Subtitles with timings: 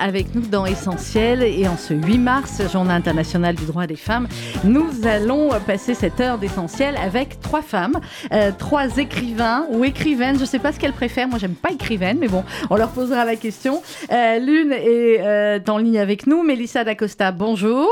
[0.00, 1.42] avec nous dans Essentiel.
[1.42, 4.26] Et en ce 8 mars, Journée internationale du droit des femmes,
[4.64, 8.00] nous allons passer cette heure d'essentiel avec trois femmes,
[8.32, 11.70] euh, trois écrivains ou écrivaines, je ne sais pas ce qu'elles préfèrent, moi j'aime pas
[11.70, 13.82] écrivaine, mais bon, on leur posera la question.
[14.10, 17.90] Euh, L'une est euh, en ligne avec nous, Mélissa D'Acosta, bonjour.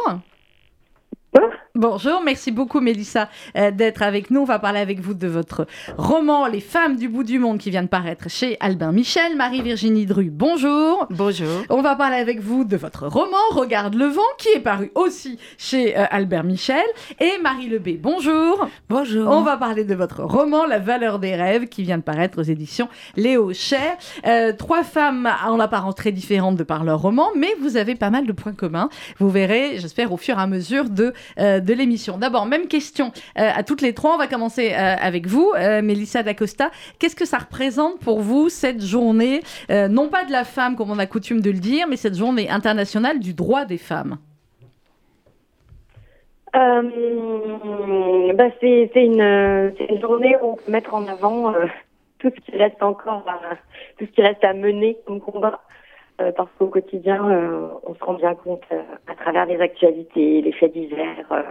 [1.33, 1.51] Bonjour,
[2.25, 4.41] merci beaucoup Mélissa euh, d'être avec nous.
[4.41, 7.71] On va parler avec vous de votre roman Les femmes du bout du monde qui
[7.71, 9.37] vient de paraître chez Albin Michel.
[9.37, 11.07] Marie-Virginie Dru, bonjour.
[11.11, 11.63] Bonjour.
[11.71, 15.39] On va parler avec vous de votre roman Regarde le vent qui est paru aussi
[15.57, 16.85] chez euh, Albert Michel.
[17.21, 18.69] Et Marie Lebé, bonjour.
[18.89, 19.29] Bonjour.
[19.31, 22.45] On va parler de votre roman La valeur des rêves qui vient de paraître aux
[22.45, 23.97] éditions Léo Cher.
[24.27, 28.11] Euh, trois femmes en apparence très différentes de par leur roman, mais vous avez pas
[28.11, 28.89] mal de points communs.
[29.19, 31.13] Vous verrez, j'espère, au fur et à mesure de,
[31.69, 32.19] de l'émission.
[32.19, 34.15] D'abord, même question euh, à toutes les trois.
[34.15, 36.71] On va commencer euh, avec vous, euh, Mélissa D'Acosta.
[36.99, 40.99] Qu'est-ce que ça représente pour vous cette journée, non pas de la femme comme on
[40.99, 44.17] a coutume de le dire, mais cette journée internationale du droit des femmes?
[46.53, 46.81] Bah
[48.61, 51.53] c'est une, journée où on peut mettre en avant
[52.19, 53.25] tout ce qui reste encore,
[53.99, 55.61] tout ce qui reste à mener comme combat,
[56.21, 60.43] euh, parce qu'au quotidien, euh, on se rend bien compte euh, à travers les actualités,
[60.43, 61.43] les faits divers, euh,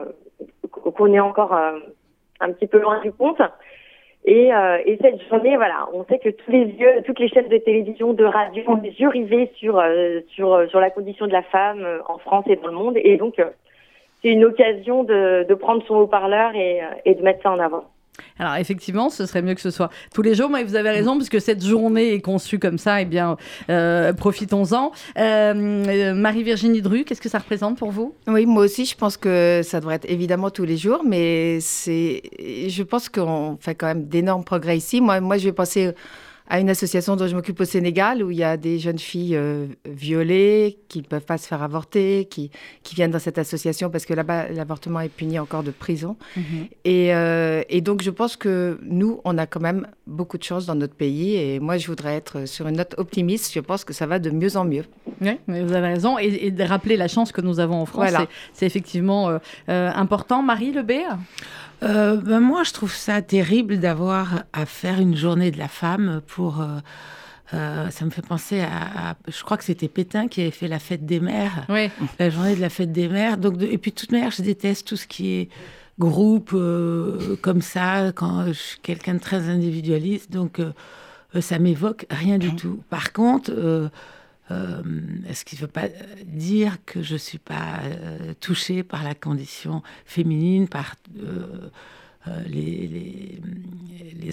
[0.92, 1.80] qu'on est encore euh,
[2.40, 3.42] un petit peu loin du compte.
[4.26, 7.48] Et, euh, et cette journée, voilà, on sait que tous les yeux, toutes les chaînes
[7.48, 9.82] de télévision, de radio ont les yeux rivés sur
[10.28, 13.36] sur sur la condition de la femme en France et dans le monde, et donc
[14.22, 17.86] c'est une occasion de, de prendre son haut-parleur et, et de mettre ça en avant.
[18.40, 21.18] Alors effectivement, ce serait mieux que ce soit tous les jours, mais vous avez raison,
[21.18, 23.38] puisque cette journée est conçue comme ça, eh bien,
[23.70, 24.92] euh, profitons-en.
[25.18, 28.16] Euh, Marie-Virginie Dru, qu'est-ce que ça représente pour vous?
[28.28, 32.22] Oui, moi aussi, je pense que ça devrait être évidemment tous les jours, mais c'est,
[32.68, 35.02] je pense qu'on fait quand même d'énormes progrès ici.
[35.02, 35.94] Moi, moi, je vais penser
[36.50, 39.36] à une association dont je m'occupe au Sénégal, où il y a des jeunes filles
[39.36, 42.52] euh, violées qui ne peuvent pas se faire avorter, qui,
[42.84, 46.16] qui viennent dans cette association parce que là-bas, l'avortement est puni encore de prison.
[46.86, 50.66] Et, euh, et donc, je pense que nous, on a quand même beaucoup de chance
[50.66, 51.36] dans notre pays.
[51.36, 53.54] Et moi, je voudrais être sur une note optimiste.
[53.54, 54.86] Je pense que ça va de mieux en mieux.
[55.22, 56.18] Oui, mais vous avez raison.
[56.18, 58.28] Et, et de rappeler la chance que nous avons en France, Voilà.
[58.54, 59.30] c'est- effectivement
[59.70, 60.42] euh, important.
[60.44, 61.02] Marie Lebé
[61.84, 66.22] Euh, ben moi, je trouve ça terrible d'avoir à faire une journée de la femme
[66.28, 66.62] pour.
[66.62, 66.80] euh,
[67.54, 70.68] euh, ça me fait penser à, à- Je crois que c'était Pétain qui avait fait
[70.68, 71.90] la fête des mères, Oui.
[72.20, 73.38] la journée de la fête des mères.
[73.38, 75.50] Donc, de- et puis, de toute manière, je déteste tout ce qui est
[76.00, 80.30] groupe euh, comme ça, quand je suis quelqu'un de très individualiste.
[80.32, 80.72] Donc, euh,
[81.40, 82.82] ça m'évoque rien du tout.
[82.90, 83.52] Par contre.
[84.52, 84.82] Euh,
[85.30, 85.88] euh, ce qui ne veut pas
[86.26, 91.70] dire que je ne suis pas euh, touchée par la condition féminine, par euh,
[92.48, 93.40] les,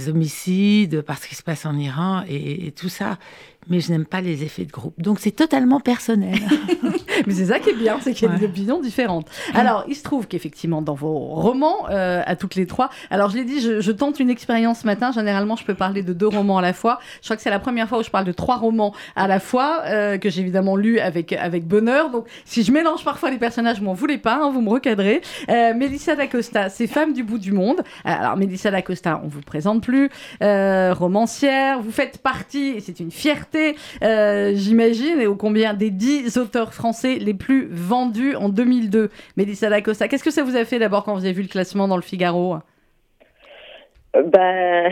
[0.08, 3.18] homicides, par ce qui se passe en Iran et tout ça?
[3.68, 5.00] Mais je n'aime pas les effets de groupe.
[5.00, 6.38] Donc c'est totalement personnel.
[7.26, 9.28] Mais c'est ça qui est bien, c'est qu'il y a des opinions différentes.
[9.54, 13.36] Alors, il se trouve qu'effectivement, dans vos romans, euh, à toutes les trois, alors je
[13.36, 15.12] l'ai dit, je, je tente une expérience ce matin.
[15.12, 16.98] Généralement, je peux parler de deux romans à la fois.
[17.20, 19.40] Je crois que c'est la première fois où je parle de trois romans à la
[19.40, 22.10] fois, euh, que j'ai évidemment lu avec, avec bonheur.
[22.10, 25.22] Donc, si je mélange parfois les personnages, vous m'en voulez pas, hein, vous me recadrez.
[25.48, 27.80] Euh, Mélissa D'Acosta, c'est Femmes du bout du monde.
[27.80, 30.10] Euh, Alors, Mélissa D'Acosta, on vous présente plus,
[30.40, 31.80] romancière.
[31.80, 33.53] Vous faites partie, et c'est une fierté,
[34.02, 39.10] euh, j'imagine, et ô combien des dix auteurs français les plus vendus en 2002.
[39.36, 41.88] Mélissa D'Acosta, qu'est-ce que ça vous a fait d'abord quand vous avez vu le classement
[41.88, 42.56] dans le Figaro?
[44.22, 44.88] Bah,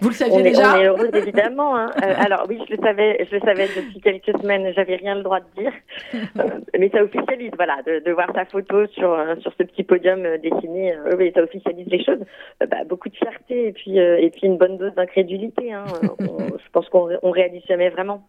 [0.00, 1.76] Vous le saviez on, est, déjà on est heureuse évidemment.
[1.76, 1.90] hein.
[2.02, 4.72] Euh, alors oui, je le savais, je le savais depuis quelques semaines.
[4.74, 5.72] J'avais rien le droit de dire,
[6.38, 6.42] Euh,
[6.78, 10.22] mais ça officialise, voilà, de, de voir sa photo sur euh, sur ce petit podium
[10.42, 10.92] dessiné.
[10.94, 12.18] euh, oui, ça officialise les choses.
[12.60, 15.72] Bah, beaucoup de fierté et puis euh, et puis une bonne dose d'incrédulité.
[15.72, 15.84] Hein.
[16.20, 18.22] Je pense qu'on on réalise jamais vraiment.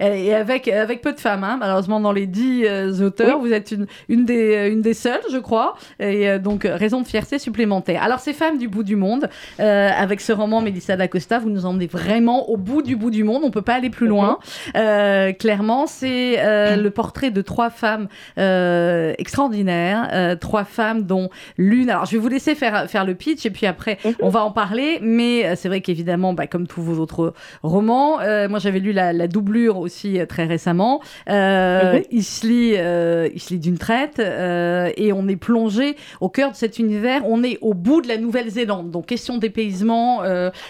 [0.00, 1.56] Et avec, avec peu de femmes, hein.
[1.58, 5.20] malheureusement dans les dix euh, auteurs, vous êtes une, une, des, euh, une des seules,
[5.32, 8.02] je crois, et euh, donc raison de fierté supplémentaire.
[8.02, 9.28] Alors ces femmes du bout du monde,
[9.60, 13.22] euh, avec ce roman Mélissa D'Acosta, vous nous emmenez vraiment au bout du bout du
[13.22, 14.38] monde, on peut pas aller plus loin.
[14.74, 21.90] Clairement, c'est le portrait de trois femmes extraordinaires, trois femmes dont l'une...
[21.90, 24.50] Alors je vais vous laisser faire, faire le pitch, et puis après on va en
[24.50, 28.18] parler, mais c'est vrai qu'évidemment, bah, comme tous vos autres romans,
[28.48, 31.00] moi j'avais lu la, la doublure aussi très récemment.
[31.28, 32.02] Mhm.
[32.10, 36.56] Il se lit, il se lit d'une traite et on est plongé au cœur de
[36.56, 37.22] cet univers.
[37.26, 38.90] On est au bout de la Nouvelle-Zélande.
[38.90, 40.22] Donc question dépaysement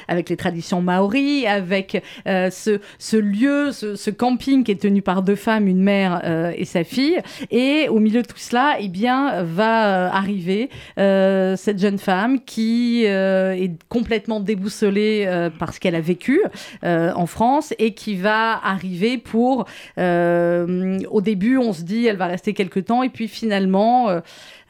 [0.09, 5.23] avec les traditions maoris, avec ce, ce, lieu, ce, ce, camping qui est tenu par
[5.23, 6.23] deux femmes, une mère
[6.57, 7.19] et sa fille.
[7.51, 13.73] Et au milieu de tout cela, eh bien, va arriver cette jeune femme qui est
[13.89, 16.43] complètement déboussolée par ce qu'elle a vécu
[16.83, 18.80] en France et qui va arriver
[19.19, 19.67] pour...
[19.97, 24.09] au début, on se dit, elle va rester quelques temps et puis finalement,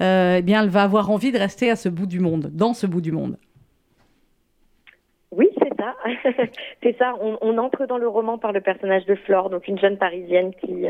[0.00, 2.86] eh bien, elle va avoir envie de rester à ce bout du monde, dans ce
[2.86, 3.36] bout du monde.
[5.32, 5.94] Oui, c'est ça.
[6.82, 7.14] c'est ça.
[7.20, 10.86] On, entre dans le roman par le personnage de Flore, donc une jeune parisienne qui,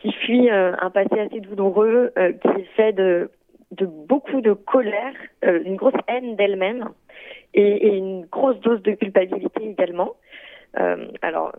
[0.00, 2.12] qui, fuit un passé assez douloureux,
[2.42, 3.30] qui fait de
[3.70, 5.14] de beaucoup de colère,
[5.44, 6.88] euh, une grosse haine d'elle-même
[7.54, 10.16] et, et, une grosse dose de culpabilité également.
[10.78, 11.52] Euh, alors,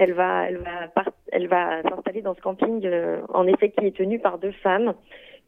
[0.00, 4.94] elle va, s'installer dans ce camping, euh, en effet, qui est tenu par deux femmes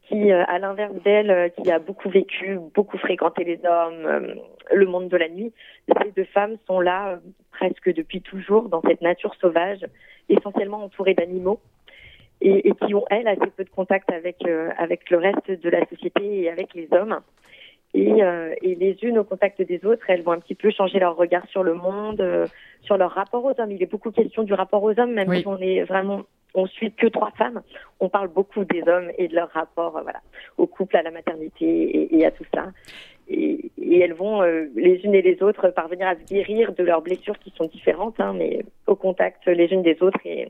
[0.07, 4.35] qui, euh, à l'inverse d'elle, qui a beaucoup vécu, beaucoup fréquenté les hommes,
[4.71, 5.53] le monde de la nuit,
[6.01, 7.19] ces deux femmes sont là
[7.51, 9.79] presque depuis toujours dans cette nature sauvage,
[10.29, 11.59] essentiellement entourées d'animaux
[12.41, 15.85] et, qui ont, elles, assez peu de contact avec, euh, avec le reste de la
[15.87, 17.19] société et avec les hommes.
[17.93, 20.99] Et, euh, et, les unes au contact des autres, elles vont un petit peu changer
[20.99, 22.47] leur regard sur le monde, euh,
[22.81, 23.71] sur leur rapport aux hommes.
[23.71, 26.23] Il est beaucoup question du rapport aux hommes, même si on est vraiment,
[26.55, 27.61] on suit que trois femmes.
[27.99, 30.21] On parle beaucoup des hommes et de leur rapport, voilà,
[30.57, 32.71] au couple, à la maternité et, et à tout ça.
[33.29, 37.03] Et, et, elles vont les unes et les autres parvenir à se guérir de leurs
[37.03, 40.47] blessures qui sont différentes, hein, mais au contact les unes des autres et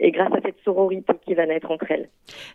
[0.00, 2.08] et grâce à cette sororité qui va naître entre elles.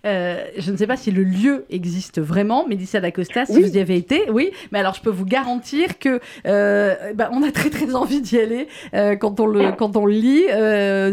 [0.05, 3.79] Euh, je ne sais pas si le lieu existe vraiment, Mélissa d'Acosta, si vous y
[3.79, 7.69] avez été, oui, mais alors je peux vous garantir que euh, bah, on a très
[7.69, 10.43] très envie d'y aller euh, quand on le quand on le lit.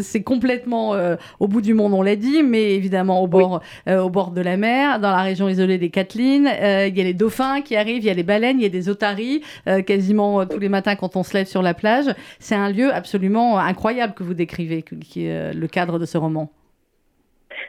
[0.02, 0.94] C'est complètement
[1.38, 4.56] au bout du monde, on l'a dit, mais évidemment au bord au bord de la
[4.56, 6.46] mer, dans la région isolée des Catlines.
[6.46, 8.70] Il y a les dauphins qui arrivent, il y a les baleines, il y a
[8.70, 9.43] des otaries
[9.87, 12.06] quasiment tous les matins quand on se lève sur la plage.
[12.38, 16.51] C'est un lieu absolument incroyable que vous décrivez, qui est le cadre de ce roman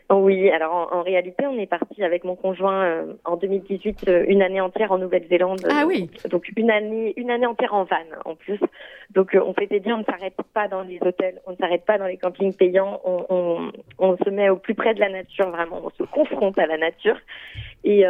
[0.10, 4.42] oui, alors en, réalité, on est parti avec mon conjoint euh, en 2018 euh, une
[4.42, 5.62] année entière en Nouvelle-Zélande.
[5.70, 6.10] Ah oui.
[6.30, 7.96] Donc une année, une année entière en van
[8.26, 8.60] en plus.
[9.12, 11.86] Donc euh, on s'était dit on ne s'arrête pas dans les hôtels, on ne s'arrête
[11.86, 15.10] pas dans les campings payants, on, on, on, se met au plus près de la
[15.10, 17.18] nature vraiment, on se confronte à la nature
[17.84, 18.06] et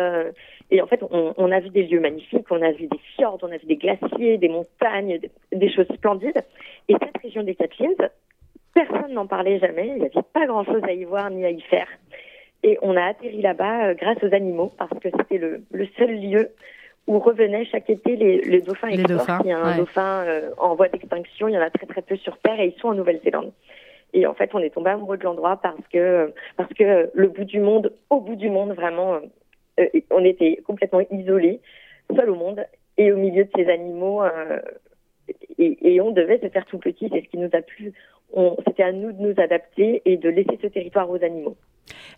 [0.72, 3.38] et en fait, on, on, a vu des lieux magnifiques, on a vu des fjords,
[3.44, 6.44] on a vu des glaciers, des montagnes, des, des choses splendides.
[6.88, 8.10] Et cette région des Catlins,
[8.73, 11.61] Personne n'en parlait jamais, il n'y avait pas grand-chose à y voir ni à y
[11.61, 11.87] faire.
[12.63, 16.19] Et on a atterri là-bas euh, grâce aux animaux, parce que c'était le, le, seul
[16.19, 16.49] lieu
[17.07, 20.51] où revenaient chaque été les, les dauphins les dauphins, Il y a un dauphin euh,
[20.57, 22.87] en voie d'extinction, il y en a très très peu sur Terre et ils sont
[22.87, 23.51] en Nouvelle-Zélande.
[24.13, 27.43] Et en fait, on est tombé amoureux de l'endroit parce que parce que le bout
[27.43, 29.19] du monde, au bout du monde, vraiment,
[29.79, 31.59] euh, on était complètement isolés,
[32.15, 32.65] seuls au monde
[32.97, 34.23] et au milieu de ces animaux.
[35.57, 37.09] Et, et, on devait se faire tout petit.
[37.11, 37.93] C'est ce qui nous a plu
[38.65, 41.56] c'était à nous de nous adapter et de laisser ce territoire aux animaux.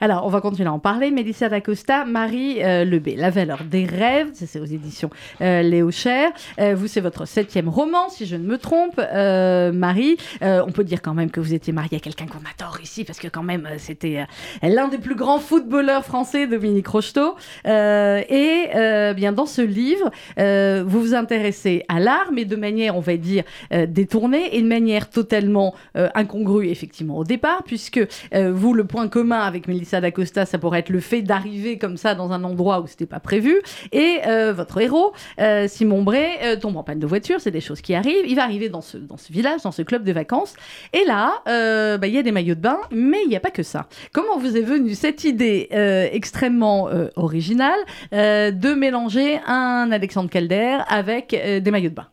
[0.01, 1.09] Alors, on va continuer à en parler.
[1.09, 5.09] Mélissa d'Acosta, Marie euh, Lebé, La valeur des rêves, c'est aux éditions
[5.41, 6.31] euh, Léo Cher.
[6.59, 9.00] Euh, vous, c'est votre septième roman, si je ne me trompe.
[9.00, 12.39] Euh, Marie, euh, on peut dire quand même que vous étiez mariée à quelqu'un qu'on
[12.39, 14.27] adore ici, parce que quand même, c'était
[14.62, 17.35] l'un des plus grands footballeurs français, Dominique Rocheteau.
[17.65, 18.69] et
[19.15, 23.44] bien, dans ce livre, vous vous intéressez à l'art, mais de manière, on va dire,
[23.71, 28.01] détournée et de manière totalement incongrue, effectivement, au départ, puisque
[28.34, 32.15] vous, le point commun avec Melissa d'Acosta, ça pourrait être le fait d'arriver comme ça
[32.15, 33.62] dans un endroit où c'était pas prévu.
[33.91, 37.62] Et euh, votre héros, euh, Simon Bray, euh, tombe en panne de voiture, c'est des
[37.62, 38.25] choses qui arrivent.
[38.27, 40.53] Il va arriver dans ce, dans ce village, dans ce club de vacances.
[40.93, 43.51] Et là, bah, il y a des maillots de bain, mais il n'y a pas
[43.51, 43.88] que ça.
[44.13, 45.69] Comment vous est venue cette idée
[46.12, 47.79] extrêmement originale
[48.12, 52.07] de mélanger un Alexandre Calder avec des maillots de bain?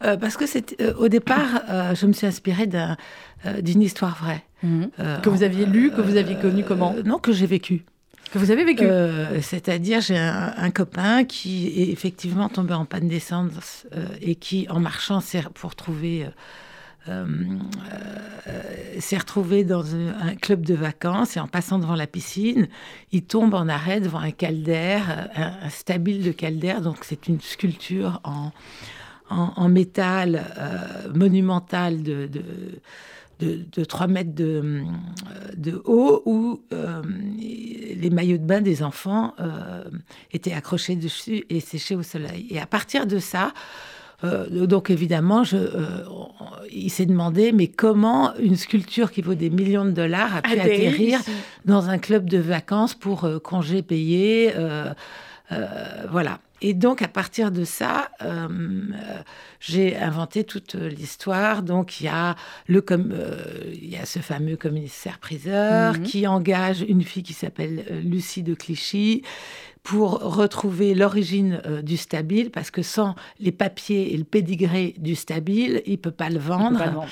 [0.00, 2.68] Parce que c'est au départ, je me suis inspirée
[3.62, 4.44] d'une histoire vraie.
[4.62, 4.90] Mhm.
[4.98, 7.84] Euh, que vous aviez lu, que vous aviez connu comment euh, Non, que j'ai vécu.
[8.32, 13.08] Que vous avez vécu euh, C'est-à-dire, j'ai un, copain qui est effectivement tombé en panne
[13.08, 13.86] d'essence
[14.20, 15.20] et qui, en marchant
[15.54, 16.26] pour trouver.
[18.98, 22.68] s'est retrouvé dans un, club de vacances et en passant devant la piscine,
[23.12, 26.82] il tombe en arrêt devant un caldaire, un, stabile de caldaire.
[26.82, 28.52] Donc, c'est une sculpture en,
[29.30, 30.44] en, métal
[31.14, 32.28] monumental de
[33.40, 34.82] de, 3 mètres de, euh,
[35.56, 37.02] de haut où euh,
[37.38, 39.84] les maillots de bain des enfants euh,
[40.32, 42.46] étaient accrochés dessus et séchés au soleil.
[42.50, 43.52] Et à partir de ça,
[44.50, 45.56] donc évidemment, je,
[46.72, 50.58] il s'est demandé, mais comment une sculpture qui vaut des millions de dollars a pu
[50.58, 51.20] Atterrir atterrir
[51.64, 54.92] dans un club de vacances pour euh, congés payés euh,
[55.52, 55.66] euh,
[56.10, 56.40] Voilà.
[56.60, 58.48] Et donc, à partir de ça, euh,
[59.60, 61.62] j'ai inventé toute l'histoire.
[61.62, 62.34] Donc, il y a
[62.66, 63.36] le com- euh,
[63.72, 66.02] il y a ce fameux commissaire-priseur Mhm.
[66.02, 69.22] qui engage une fille qui s'appelle euh, Lucie de Clichy
[69.84, 75.14] pour retrouver l'origine euh, du stabile, parce que sans les papiers et le pédigré du
[75.14, 77.06] stabile, il peut pas le On peut pas le vendre.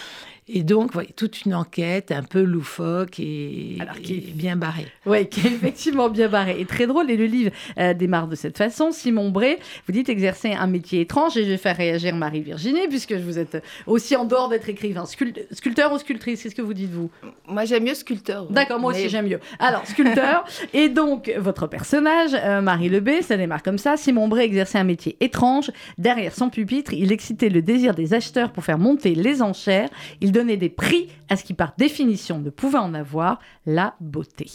[0.49, 4.87] Et donc, voilà, toute une enquête un peu loufoque et, Alors, qui- et bien barrée.
[5.05, 7.11] Oui, qui est effectivement bien barré et très drôle.
[7.11, 8.93] Et le livre euh, démarre de cette façon.
[8.93, 13.13] Simon Bray, vous dites exercer un métier étrange et je vais faire réagir Marie-Virginie, puisque
[13.13, 15.03] vous êtes aussi en dehors d'être écrivain.
[15.05, 17.11] Scul- sculpteur ou sculptrice, qu'est-ce que vous dites, vous?
[17.49, 18.47] Moi, j'aime mieux sculpteur.
[18.49, 19.41] D'accord, moi aussi j'aime mieux.
[19.59, 23.97] Alors, sculpteur, et donc votre personnage, euh, Marie Lebé, ça démarre comme ça.
[23.97, 25.73] Simon Bray exerçait un métier étrange.
[25.99, 29.89] Derrière son pupitre, il excitait le désir des acheteurs pour faire monter les enchères.
[30.21, 34.47] Il donnait des prix à ce qui, par définition, ne pouvait en avoir, la beauté.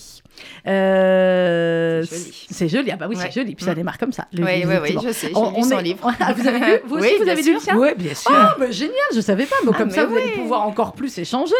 [0.67, 2.47] Euh, C'est joli.
[2.49, 3.23] C'est joli, ah bah oui, Ouais.
[3.25, 3.55] c'est joli.
[3.55, 3.75] Puis ça Mm.
[3.75, 4.27] démarre comme ça.
[4.33, 5.31] Oui, oui, oui, je sais.
[5.35, 6.11] On- lu on son est- livre.
[6.19, 6.79] Ah, vous avez lu?
[6.85, 8.31] Vous aussi, Oui, vous bien avez lu le Oui, bien sûr.
[8.33, 9.55] ah, bah, génial, je savais pas.
[9.65, 11.53] Bon, Ah, comme mais ça, vous allez pouvoir encore plus échanger.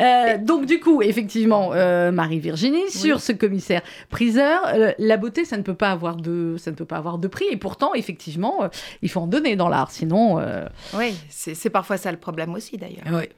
[0.00, 5.56] Euh, donc, du coup, effectivement, euh, Marie-Virginie, sur ce commissaire priseur, euh, la beauté, ça
[5.56, 7.46] ne peut pas avoir de, ça ne peut pas avoir de prix.
[7.50, 8.68] Et pourtant, effectivement, euh,
[9.02, 9.90] il faut en donner dans l'art.
[9.90, 13.04] Sinon, euh, Oui, c'est c'est parfois ça le problème aussi d'ailleurs.
[13.12, 13.28] Oui.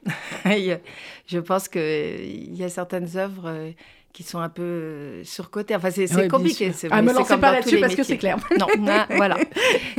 [1.26, 3.71] Je pense qu'il y a certaines œuvres euh,
[4.12, 5.75] qui sont un peu euh, surcotées.
[5.75, 6.71] Enfin, c'est Oui, compliqué.
[6.90, 8.37] ah, me lancez pas là-dessus parce que c'est clair.
[8.59, 9.37] Non, ah, voilà.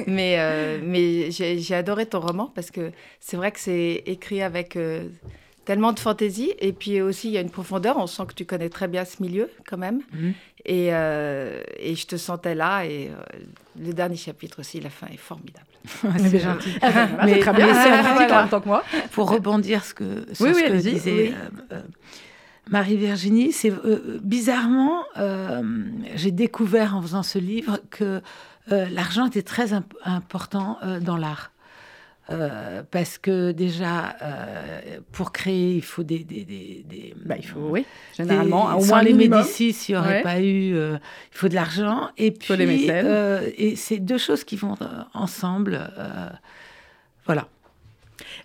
[0.08, 4.75] Mais, euh, mais j'ai adoré ton roman parce que c'est vrai que c'est écrit avec
[4.77, 5.08] euh,
[5.65, 6.53] tellement de fantaisie.
[6.60, 7.98] Et puis aussi, il y a une profondeur.
[7.98, 10.01] On sent que tu connais très bien ce milieu quand même.
[10.13, 10.34] Mhm.
[10.67, 12.86] Et, euh, et je te sentais là.
[12.86, 13.39] Et euh,
[13.79, 15.65] le dernier chapitre aussi, la fin est formidable.
[16.32, 16.70] c'est gentil.
[16.82, 18.84] Ah, Mais- c'est mais vrai, pratique en même temps que moi.
[19.15, 21.34] Pour rebondir ce que, sur Oui, ce oui, que disait oui.
[21.72, 21.81] euh, euh,
[22.69, 25.62] Marie-Virginie, c'est euh, bizarrement, euh,
[26.15, 28.22] j'ai découvert en faisant ce livre que
[28.72, 31.51] euh, l'argent était très imp- important euh, dans l'art.
[32.31, 36.24] Euh, parce que déjà, euh, pour créer, il faut des...
[36.24, 37.86] des, des, des- Bah, il faut, oui,
[38.17, 39.41] généralement, au sans moins les minimum.
[39.41, 40.24] Médicis, il n'y aurait Ouais.
[40.24, 40.74] pas eu...
[40.75, 40.98] euh,
[41.31, 42.10] il faut de l'argent.
[42.17, 43.05] Et puis, faut des mécènes.
[43.07, 45.88] euh, et c'est deux choses qui vont euh, ensemble.
[46.00, 46.29] euh,
[47.27, 47.48] voilà.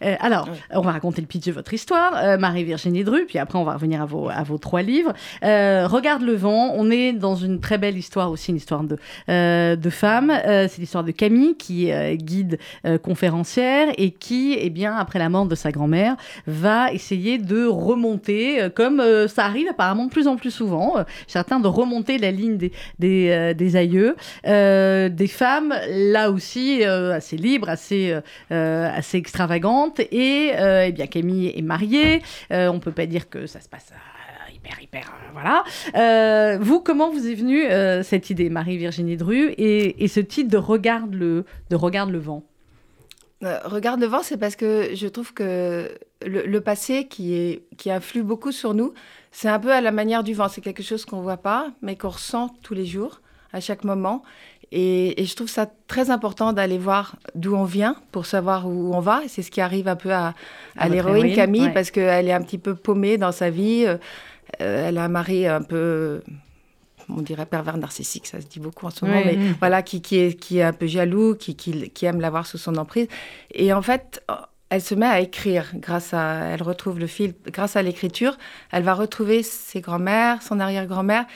[0.03, 0.59] Euh, alors, Oui.
[0.73, 3.75] on va raconter le pitch de votre histoire, euh, Marie-Virginie Dru, puis après on va
[3.75, 5.13] revenir à vos, à vos trois livres.
[5.45, 8.97] Euh, Regarde le vent, on est dans une très belle histoire aussi, une histoire de,
[9.75, 10.31] de femmes.
[10.31, 12.59] Euh, c'est l'histoire de Camille, qui est guide
[13.03, 16.17] conférencière et qui, eh bien, après la mort de sa grand-mère,
[16.47, 20.95] va essayer de remonter, comme ça arrive apparemment de plus en plus souvent,
[21.27, 24.17] certains de remonter la ligne des, des, des aïeux.
[24.45, 28.15] Des femmes, là aussi, assez libres, assez,
[28.51, 29.90] assez extravagantes.
[29.99, 32.23] Et euh, eh bien, Camille est mariée.
[32.53, 35.03] Euh, on peut pas dire que ça se passe euh, hyper, hyper.
[35.03, 36.59] euh, voilà.
[36.59, 37.65] Vous, comment vous est venue
[38.05, 42.45] cette idée, Marie-Virginie Dru, et, ce titre de Regarde le, de Regarde le vent?
[43.43, 45.91] Regarde le vent, c'est parce que je trouve que
[46.27, 48.93] le, passé qui, qui influe beaucoup sur nous,
[49.33, 50.49] c'est un peu à la manière du vent.
[50.49, 53.85] C'est quelque chose qu'on ne voit pas, mais qu'on ressent tous les jours, à chaque
[53.85, 54.23] moment.
[54.73, 58.95] Et, et je trouve ça très important d'aller voir d'où on vient pour savoir où
[58.95, 59.21] on va.
[59.27, 60.33] C'est ce qui arrive un peu à, À
[60.77, 61.73] à votre l'héroïne héroïne, Camille, ouais.
[61.73, 63.85] parce qu'elle est un petit peu paumée dans sa vie.
[63.87, 63.97] Euh,
[64.61, 66.23] euh, elle a un mari un peu,
[67.09, 69.37] on dirait pervers narcissique, ça se dit beaucoup en ce moment, Oui.
[69.37, 72.47] mais voilà, qui, qui, est, qui est un peu jaloux, qui, qui, qui aime l'avoir
[72.47, 73.07] sous son emprise.
[73.55, 74.25] Et en fait,
[74.69, 78.37] elle se met à écrire grâce à, elle retrouve le fil, grâce à l'écriture,
[78.73, 81.27] elle va retrouver ses grands-mères, son arrière-grand-mère,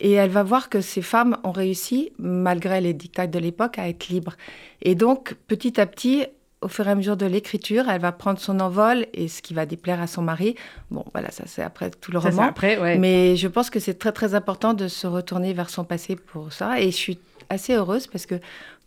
[0.00, 3.88] et elle va voir que ces femmes ont réussi, malgré les dictats de l'époque, à
[3.88, 4.34] être libres.
[4.82, 6.24] Et donc, petit à petit,
[6.60, 9.52] au fur et à mesure de l'écriture, elle va prendre son envol et ce qui
[9.54, 10.54] va déplaire à son mari.
[10.90, 12.48] Bon, voilà, ça c'est après tout le Ça, c'est roman.
[12.48, 12.98] après, ouais.
[12.98, 16.52] Mais je pense que c'est très très important de se retourner vers son passé pour
[16.52, 16.80] ça.
[16.80, 17.18] Et je suis
[17.50, 18.36] assez heureuse parce que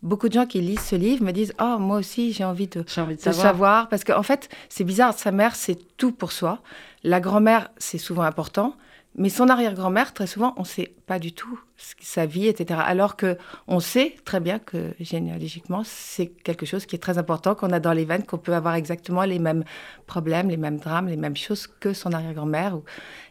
[0.02, 2.84] beaucoup de gens qui lisent ce livre me disent Oh, moi aussi j'ai envie de,
[2.92, 3.42] J'ai envie de de savoir.
[3.42, 3.88] savoir.
[3.88, 6.58] Parce qu'en fait, c'est bizarre, sa mère c'est tout pour soi.
[7.04, 8.74] La grand-mère, c'est souvent important.
[9.18, 11.60] Mais son arrière-grand-mère, très souvent, on ne sait pas du tout
[12.00, 12.80] sa vie, etc.
[12.84, 13.36] Alors que
[13.68, 17.78] on sait très bien que généalogiquement, c'est quelque chose qui est très important, qu'on a
[17.78, 19.62] dans les veines, qu'on peut avoir exactement les mêmes
[20.06, 22.76] problèmes, les mêmes drames, les mêmes choses que son arrière-grand-mère.
[22.76, 22.82] ou-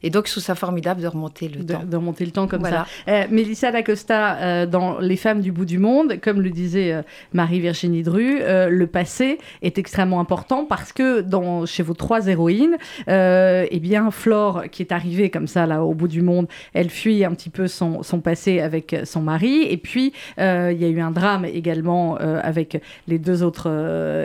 [0.02, 1.84] Et donc, je trouve ça formidable de remonter le de, temps.
[1.84, 2.86] de remonter le temps comme Voilà.
[3.06, 3.12] ça.
[3.12, 7.02] Euh, Mélissa Lacosta, euh, dans Les femmes du bout du monde, comme le disait euh,
[7.34, 12.78] Marie-Virginie Dru, euh, le passé est extrêmement important parce que dans, chez vos trois héroïnes,
[13.10, 16.90] euh, eh bien, Flore, qui est arrivée comme ça, là, au bout du monde, elle
[16.90, 18.37] fuit un petit peu son, son passé.
[18.38, 19.64] Passé avec son mari.
[19.70, 22.78] Et puis, il y a eu un drame également avec
[23.08, 23.68] les deux autres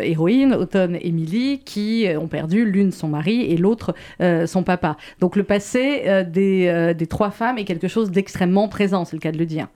[0.03, 3.95] héroïnes, Autumn et Emily, qui ont perdu l'une son mari et l'autre
[4.47, 4.97] son papa.
[5.21, 9.33] Donc le passé des, des trois femmes est quelque chose d'extrêmement présent, c'est le cas
[9.33, 9.69] de le dire.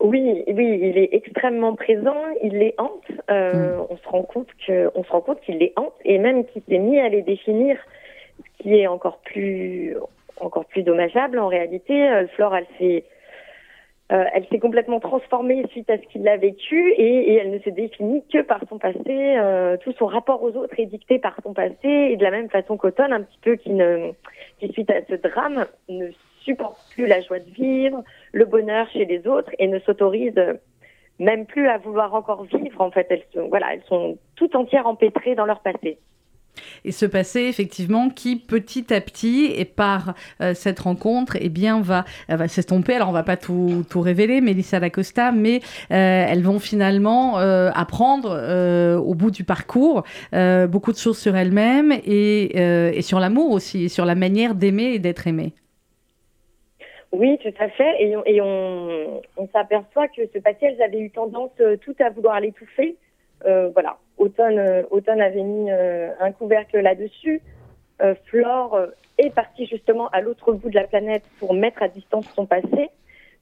[0.00, 3.04] Oui, oui, il est extrêmement présent, il les hante.
[3.30, 3.86] Euh, hmm.
[3.90, 6.62] On se rend compte que, on se rend compte qu'il les hante et même qu'il
[6.66, 7.76] s'est mis à les définir,
[8.38, 9.94] ce qui est encore plus,
[10.40, 12.08] encore plus dommageable en réalité.
[12.08, 13.04] Euh, Flore, elle s'est,
[14.12, 17.70] euh, elle s'est complètement transformée suite à ce qu'il a vécu et, elle ne se
[17.70, 19.00] définit que par son passé.
[19.08, 22.50] Euh, tout son rapport aux autres est dicté par son passé et de la même
[22.50, 23.78] façon qu'Automne, un petit peu qui
[24.58, 26.08] qui suite à ce drame ne
[26.42, 30.34] supporte plus la joie de vivre, le bonheur chez les autres et ne s'autorise
[31.20, 32.80] même plus à vouloir encore vivre.
[32.80, 35.98] En fait, elles sont, voilà, elles sont tout entières empêtrées dans leur passé.
[36.84, 41.80] Et ce passé, effectivement, qui petit à petit, et par euh, cette rencontre, eh bien,
[41.80, 42.94] va, va s'estomper.
[42.94, 47.70] Alors, on va pas tout, tout révéler, Mélissa Lacosta, mais euh, elles vont finalement euh,
[47.74, 48.30] apprendre
[49.00, 50.02] au bout du parcours
[50.32, 54.94] beaucoup de choses sur elles-mêmes et, et sur l'amour aussi, et sur la manière d'aimer
[54.94, 55.52] et d'être aimée.
[57.12, 58.02] Oui, tout à fait.
[58.02, 61.50] Et, on, s'aperçoit que ce passé, elles avaient eu tendance
[61.82, 62.96] tout à vouloir l'étouffer.
[63.46, 67.40] Euh, voilà, Automne, euh, Automne avait mis euh, un couvercle là-dessus.
[68.24, 68.80] Flore
[69.18, 72.88] est partie justement à l'autre bout de la planète pour mettre à distance son passé.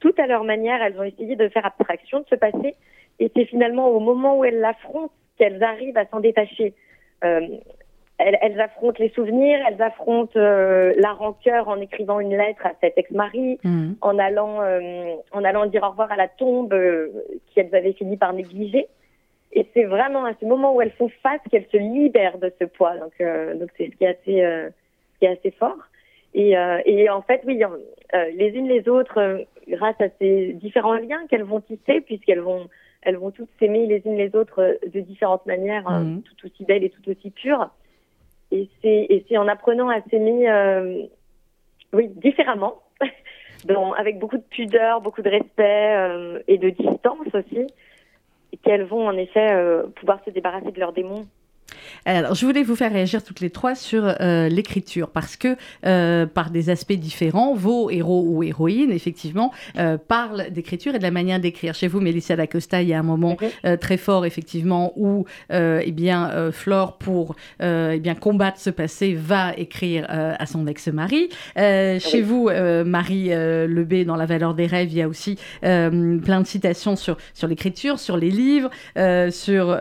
[0.01, 2.75] Tout à leur manière, elles ont essayé de faire abstraction de ce passé.
[3.21, 6.75] Et c'est finalement au moment où elles l'affrontent qu'elles arrivent à s'en détacher
[8.19, 12.99] elles, affrontent les souvenirs, elles affrontent euh, la rancœur en écrivant une lettre à cet
[12.99, 13.93] ex-mari, mmh.
[14.01, 16.75] en allant euh, en allant dire au revoir à la tombe
[17.55, 18.89] qu'elles avaient fini par négliger.
[19.59, 22.65] Et c'est vraiment à ce moment où elles font face qu'elles se libèrent de ce
[22.65, 22.97] poids.
[22.97, 23.13] Donc
[23.59, 24.71] donc c'est ce qui est assez
[25.19, 25.79] qui est assez fort.
[26.35, 27.61] Et, et en fait oui,
[28.13, 32.69] les unes les autres, grâce à ces différents liens qu'elles vont tisser, puisqu'elles vont
[33.03, 36.23] elles vont toutes s'aimer les unes les autres de différentes manières, mmh.
[36.23, 37.71] tout aussi belles et tout aussi pures.
[38.51, 41.03] Et c'est en apprenant à s'aimer, euh,
[41.93, 42.83] oui, différemment,
[43.67, 47.67] donc avec beaucoup de pudeur, beaucoup de respect euh, et de distance aussi,
[48.63, 51.27] qu'elles vont en effet euh, pouvoir se débarrasser de leurs démons
[52.05, 56.27] alors, je voulais vous faire réagir toutes les trois sur euh, l'écriture, parce que euh,
[56.27, 61.11] par des aspects différents, vos héros ou héroïnes, effectivement, euh, parlent d'écriture et de la
[61.11, 61.75] manière d'écrire.
[61.75, 63.37] Chez vous, Mélissa Dacosta, il y a un moment
[63.81, 70.07] très fort, effectivement, où eh bien, Flore, pour eh bien, combattre ce passé, va écrire
[70.09, 71.29] à son ex-mari.
[71.57, 72.51] Chez vous,
[72.85, 77.17] Marie Lebé, dans La valeur des rêves, il y a aussi plein de citations sur,
[77.35, 78.71] sur l'écriture, sur les livres,
[79.31, 79.77] sur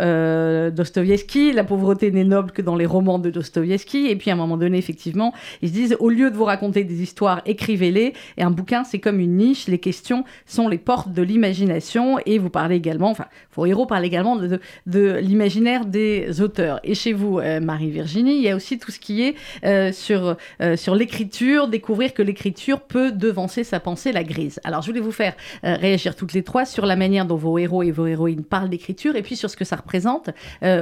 [0.72, 1.64] Dostoïevski, la
[2.04, 4.08] n'est noble que dans les romans de Dostoïevski.
[4.08, 6.84] Et puis à un moment donné, effectivement, ils se disent au lieu de vous raconter
[6.84, 8.14] des histoires, écrivez-les.
[8.38, 9.68] Et un bouquin, c'est comme une niche.
[9.68, 12.18] Les questions sont les portes de l'imagination.
[12.26, 16.80] Et vous parlez également, enfin, vos héros parlent également de, de, l'imaginaire des auteurs.
[16.84, 20.38] Et chez vous, euh, Marie-Virginie, il y a aussi tout ce qui est euh, sur,
[20.62, 24.60] euh, sur l'écriture, découvrir que l'écriture peut devancer sa pensée, la grise.
[24.64, 27.84] Alors, je voulais vous faire réagir toutes les trois sur la manière dont vos héros
[27.84, 30.30] et vos héroïnes parlent d'écriture et puis sur ce que ça représente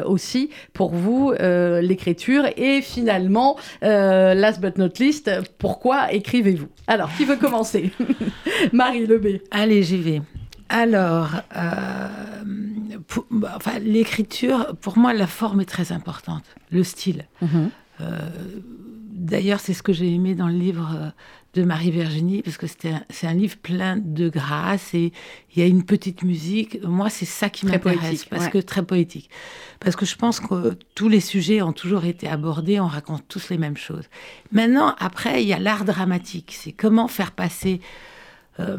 [0.05, 6.67] aussi pour vous euh, l'écriture Et finalement, euh, last but not least, pourquoi écrivez-vous?
[6.87, 7.91] Alors, qui veut commencer?
[8.73, 9.41] Marie Lebé.
[9.51, 10.21] Allez, j'y vais.
[10.69, 12.07] Alors, euh,
[13.31, 17.25] bah, enfin, l'écriture, pour moi, la forme est très importante, le style.
[17.41, 17.69] Mhm.
[19.25, 21.13] D'ailleurs, c'est ce que j'ai aimé dans le livre
[21.55, 25.13] de Marie-Virginie, parce que c'est un, livre plein de grâce et
[25.55, 26.83] il y a une petite musique.
[26.83, 29.29] Moi, c'est ça qui m'intéresse, parce que très poétique.
[29.79, 33.49] Parce que je pense que tous les sujets ont toujours été abordés, on raconte tous
[33.49, 34.03] les mêmes choses.
[34.51, 36.53] Maintenant, après, il y a l'art dramatique.
[36.55, 37.79] C'est comment faire passer.
[38.59, 38.77] Euh,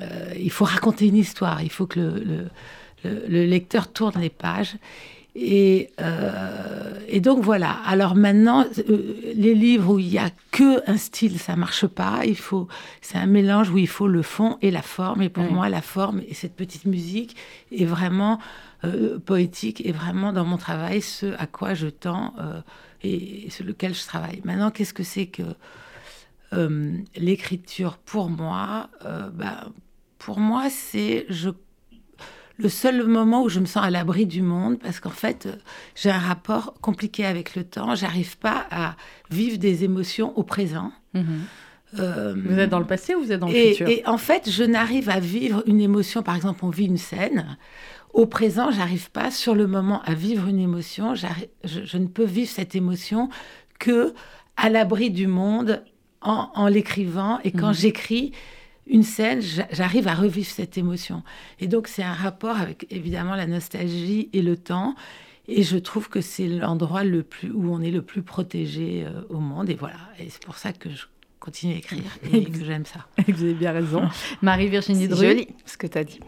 [0.00, 2.48] euh, il faut raconter une histoire, il faut que le,
[3.04, 4.76] le lecteur tourne les pages.
[5.34, 7.70] Et, euh, et, donc voilà.
[7.86, 12.26] Alors maintenant, euh, les livres où il y a que un style, ça marche pas.
[12.26, 12.68] Il faut,
[13.00, 15.22] c'est un mélange où il faut le fond et la forme.
[15.22, 17.36] Et pour moi, la forme et cette petite musique
[17.70, 18.38] est vraiment
[18.84, 22.34] euh, poétique et vraiment dans mon travail ce à quoi je tends
[23.02, 24.42] et, sur lequel je travaille.
[24.44, 25.42] Maintenant, qu'est-ce que c'est que
[27.16, 28.90] l'écriture pour moi?
[29.32, 29.68] Bah,
[30.18, 31.48] Pour moi, c'est je
[32.62, 35.52] le seul moment où je me sens à l'abri du monde, parce qu'en fait, euh,
[35.94, 37.94] j'ai un rapport compliqué avec le temps.
[37.94, 38.96] J'arrive pas à
[39.30, 40.92] vivre des émotions au présent.
[41.14, 41.24] Mhm.
[41.98, 43.88] Euh, vous êtes dans le passé ou vous êtes dans le futur?
[43.88, 46.22] Et en fait, je n'arrive à vivre une émotion.
[46.22, 47.58] Par exemple, on vit une scène.
[48.14, 51.14] Au présent, j'arrive pas sur le moment à vivre une émotion.
[51.14, 51.26] Je,
[51.64, 53.28] je, ne peux vivre cette émotion
[53.78, 54.14] que
[54.56, 55.82] à l'abri du monde
[56.22, 57.40] en, l'écrivant.
[57.44, 57.74] Et quand mhm.
[57.74, 58.32] j'écris,
[58.86, 59.40] une scène,
[59.70, 61.22] j'arrive à revivre cette émotion.
[61.60, 64.94] Et donc, c'est un rapport avec évidemment la nostalgie et le temps.
[65.48, 69.22] Et je trouve que c'est l'endroit le plus où on est le plus protégé euh,
[69.28, 69.70] au monde.
[69.70, 69.96] Et voilà.
[70.18, 71.06] Et c'est pour ça que je
[71.42, 73.00] continue à écrire et que j'aime ça.
[73.26, 74.08] Vous avez bien raison.
[74.42, 75.26] Marie-Virginie Dru.
[75.26, 76.20] joli ce que tu as dit.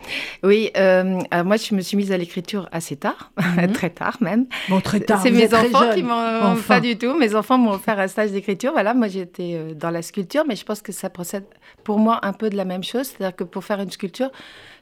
[0.42, 3.72] Oui, euh, moi je me suis mise à l'écriture assez tard, mhm.
[3.72, 4.46] très tard même.
[4.68, 5.22] Bon, très tard.
[5.22, 7.14] C'est mes enfants qui m'ont pas du tout.
[7.14, 8.72] Mes enfants m'ont offert un stage d'écriture.
[8.72, 11.44] Voilà, moi j'étais euh, dans la sculpture, mais je pense que ça procède
[11.84, 13.06] pour moi un peu de la même chose.
[13.06, 14.30] C'est-à-dire que pour faire une sculpture,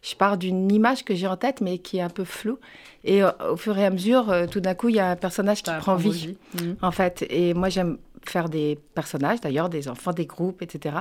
[0.03, 2.59] je pars d'une image que j'ai en tête, mais qui est un peu floue.
[3.05, 5.17] Et euh, au fur et à mesure, euh, tout d'un coup, il y a un
[5.17, 6.77] personnage qui prend vie, mhm.
[6.81, 7.27] en fait.
[7.29, 10.97] Et moi, j'aime faire des personnages, d'ailleurs, des enfants, des groupes, etc.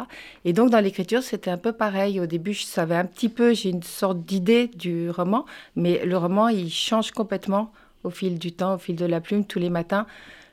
[0.46, 2.20] Et donc, dans l'écriture, c'était un peu pareil.
[2.20, 6.18] Au début, je savais un petit peu, j'ai une sorte d'idée du roman, mais le
[6.18, 7.72] roman, il change complètement
[8.04, 10.08] au fil du temps, au fil de la plume, tous les matins.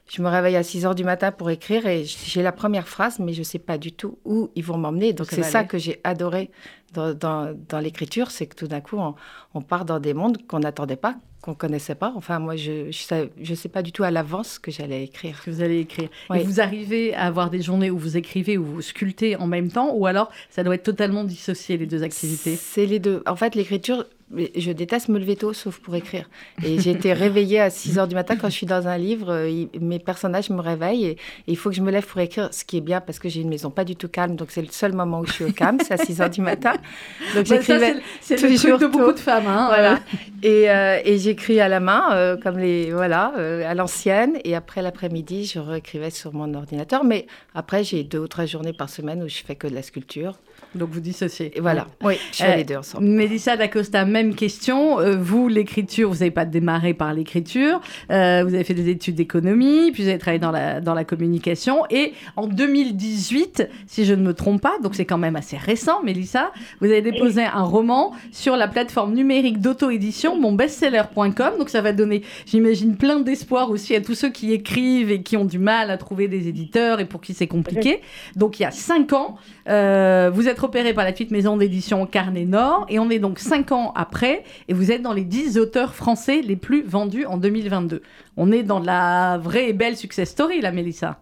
[0.08, 3.18] Je me réveille à 6 heures du matin pour écrire et j'ai la première phrase,
[3.18, 5.12] mais je ne sais pas du tout où ils vont m'emmener.
[5.12, 6.50] Donc, c'est ça que j'ai adoré
[6.94, 9.14] dans, dans, l'écriture, c'est que tout d'un coup, on,
[9.54, 12.12] on, part dans des mondes qu'on n'attendait pas, qu'on connaissait pas.
[12.16, 15.42] Enfin, moi, je ne je sais pas du tout à l'avance que j'allais écrire.
[15.44, 16.08] Que vous allez écrire.
[16.34, 19.70] Et vous arrivez à avoir des journées où vous écrivez ou vous sculptez en même
[19.70, 22.56] temps, ou alors ça doit être totalement dissocié les deux activités?
[22.56, 23.22] C'est les deux.
[23.26, 26.28] En fait, l'écriture, je déteste me lever tôt, sauf pour écrire.
[26.62, 29.32] Et j'ai été réveillée à 6 heures du matin quand je suis dans un livre.
[29.32, 32.64] Euh, mes personnages me réveillent et, il faut que je me lève pour écrire, ce
[32.64, 34.36] qui est bien parce que j'ai une maison pas du tout calme.
[34.36, 36.42] Donc c'est le seul moment où je suis au calme, c'est à 6 heures du
[36.42, 36.74] matin.
[37.34, 39.46] Donc j'écrivais C'est le truc de beaucoup de femmes.
[39.46, 39.98] Hein, voilà.
[40.42, 43.32] Et, euh, et j'écris à la main, euh, comme les voilà,
[43.66, 44.38] à l'ancienne.
[44.44, 47.02] Et après l'après-midi, je réécrivais sur mon ordinateur.
[47.02, 49.82] Mais après, j'ai deux ou trois journées par semaine où je fais que de la
[49.82, 50.38] sculpture.
[50.74, 51.52] Donc vous dissociez.
[51.60, 53.06] Voilà, oui, je suis les deux ensemble.
[53.06, 55.00] Mélissa D'Acosta, même question.
[55.00, 57.80] Euh, vous, l'écriture, vous n'avez pas démarré par l'écriture.
[58.10, 61.04] Euh, vous avez fait des études d'économie, puis vous avez travaillé dans la, dans la
[61.04, 61.84] communication.
[61.90, 66.02] Et en 2018, si je ne me trompe pas, donc c'est quand même assez récent,
[66.02, 71.54] Mélissa, vous avez déposé un roman sur la plateforme numérique d'auto-édition, monbestseller.com.
[71.58, 75.36] Donc ça va donner, j'imagine, plein d'espoir aussi à tous ceux qui écrivent et qui
[75.36, 78.02] ont du mal à trouver des éditeurs et pour qui c'est compliqué.
[78.36, 79.36] Donc il y a cinq ans,
[79.68, 83.38] euh, vous êtes repéré par la petite maison d'édition Carnet Nord et on est donc
[83.38, 87.36] 5 ans après et vous êtes dans les 10 auteurs français les plus vendus en
[87.36, 88.00] 2022.
[88.38, 91.18] On est dans la vraie et belle success story là, Mélissa.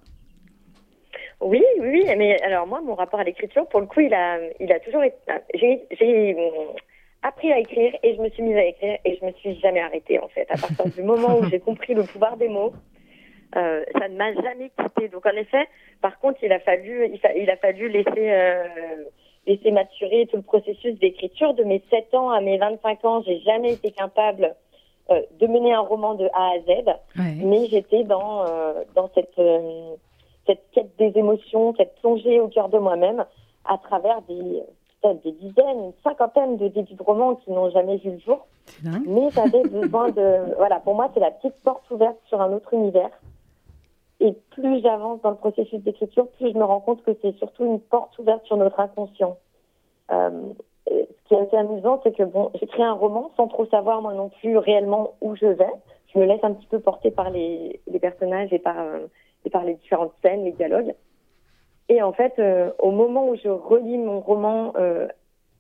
[1.41, 4.39] Oui, oui, mais alors moi, mon rapport à l'écriture, pour le coup, il a,
[4.85, 5.17] toujours été.
[5.55, 6.77] J'ai hum,
[7.25, 9.81] appris à écrire et je me suis mise à écrire et je me suis jamais
[9.81, 10.47] arrêtée en fait.
[10.51, 12.73] À partir du moment où j'ai compris le pouvoir des mots,
[13.57, 15.09] euh, ça ne m'a jamais quitté.
[15.09, 15.67] Donc en effet,
[16.01, 18.65] par contre, il a fallu, il, a fallu laisser euh,
[19.47, 21.55] laisser maturer tout le processus d'écriture.
[21.55, 24.55] De mes 7 ans à mes 25 ans, j'ai jamais été capable
[25.11, 29.39] euh, de mener un roman de A à Z, mais j'étais dans, euh, dans cette,
[29.39, 29.95] euh,
[30.47, 33.25] cette quête des émotions, cette plongée au cœur de moi-même
[33.65, 34.63] à travers des,
[35.25, 38.47] des dizaines, une cinquantaine de débuts de romans qui n'ont jamais vu le jour.
[39.07, 40.55] Mais j'avais besoin de...
[40.57, 43.11] Voilà, pour moi, c'est la petite porte ouverte sur un autre univers.
[44.21, 47.65] Et plus j'avance dans le processus d'écriture, plus je me rends compte que c'est surtout
[47.65, 49.37] une porte ouverte sur notre inconscient.
[50.11, 50.53] Euh,
[50.89, 54.15] ce qui est assez amusant, c'est que bon, j'écris un roman sans trop savoir moi
[54.15, 55.73] non plus réellement où je vais.
[56.15, 59.07] Je me laisse un petit peu porter par les, les personnages et par, euh,
[59.45, 60.95] et par les différentes scènes, les dialogues.
[61.89, 65.07] Et en fait, euh, au moment où je relis mon roman euh,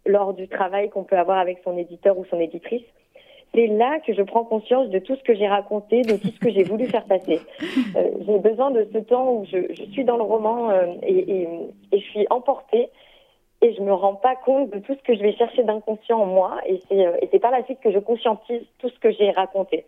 [0.05, 2.85] lors du travail qu'on peut avoir avec son éditeur ou son éditrice,
[3.55, 6.39] c'est là que je prends conscience de tout ce que j'ai raconté, de tout ce
[6.39, 7.41] que j'ai voulu faire passer.
[7.95, 11.19] Euh, j'ai besoin de ce temps où je, je suis dans le roman euh, et,
[11.19, 11.49] et,
[11.93, 12.91] et, je suis emportée
[13.63, 16.27] et je me rends pas compte de tout ce que je vais chercher d'inconscient en
[16.27, 19.87] moi et c'est euh, par la suite que je conscientise tout ce que j'ai raconté.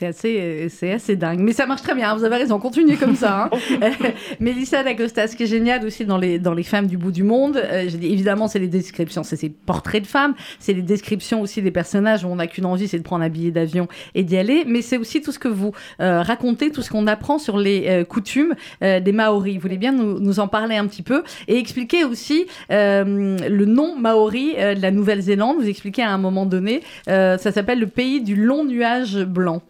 [0.00, 1.40] C'est assez, c'est assez dingue.
[1.40, 3.50] Mais ça marche très bien, vous avez raison, continuez comme ça.
[3.52, 3.90] Hein.
[4.40, 7.22] Mélissa D'Acosta, ce qui est génial aussi dans les, dans les femmes du bout du
[7.22, 11.60] monde, euh, évidemment, c'est les descriptions, c'est ces portraits de femmes, c'est les descriptions aussi
[11.60, 14.38] des personnages où on n'a qu'une envie, c'est de prendre un billet d'avion et d'y
[14.38, 14.64] aller.
[14.66, 17.84] Mais c'est aussi tout ce que vous euh, racontez, tout ce qu'on apprend sur les
[17.88, 19.56] euh, coutumes des Maoris.
[19.56, 23.98] Vous voulez bien nous, nous, en parler un petit peu et expliquer aussi le nom
[23.98, 25.58] Maori de la Nouvelle-Zélande.
[25.58, 29.60] Vous expliquez à un moment donné, ça s'appelle le pays du long nuage blanc.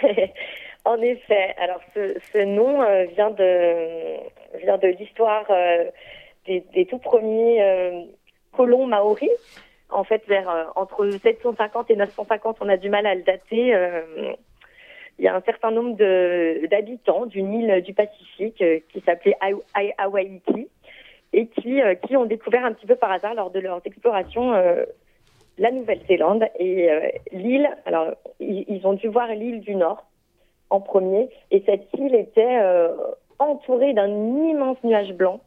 [0.84, 1.54] en effet.
[1.58, 4.16] Alors, ce, nom euh, vient de,
[4.58, 5.90] vient de l'histoire euh,
[6.46, 8.02] des, tout premiers euh,
[8.52, 9.30] colons maoris.
[9.90, 13.76] En fait, vers entre 750 et 950, on a du mal à le dater.
[15.18, 15.98] il y a un certain nombre
[16.66, 19.36] d'habitants d'une île du Pacifique qui s'appelait
[19.98, 20.40] Hawaii
[21.34, 24.54] et qui, qui ont découvert un petit peu par hasard lors de leurs explorations
[25.58, 27.00] la Nouvelle-Zélande et euh,
[27.32, 27.68] l'île.
[27.86, 30.04] Alors, ils, ont dû voir l'île du Nord
[30.70, 32.88] en premier, et cette île était euh,
[33.38, 35.40] entourée d'un immense nuage blanc.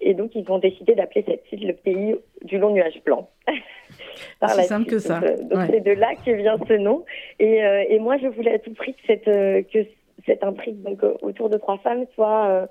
[0.00, 3.28] Et donc, ils ont décidé d'appeler cette île le pays du long nuage blanc.
[4.46, 5.20] C'est simple que ça.
[5.20, 7.04] Donc, c'est de là que vient ce nom.
[7.38, 9.78] Et, et, moi, je voulais à tout prix que cette, que
[10.24, 12.66] cette intrigue donc, autour de trois femmes soit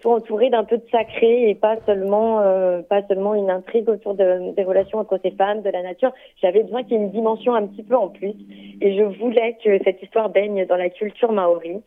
[0.00, 4.14] soit entourée d'un peu de sacré et pas seulement euh, pas seulement une intrigue autour
[4.14, 6.12] de, des relations entre ces femmes, de la nature.
[6.40, 8.34] J'avais besoin qu'il y ait une dimension un petit peu en plus
[8.80, 11.80] et je voulais que cette histoire baigne dans la culture maori.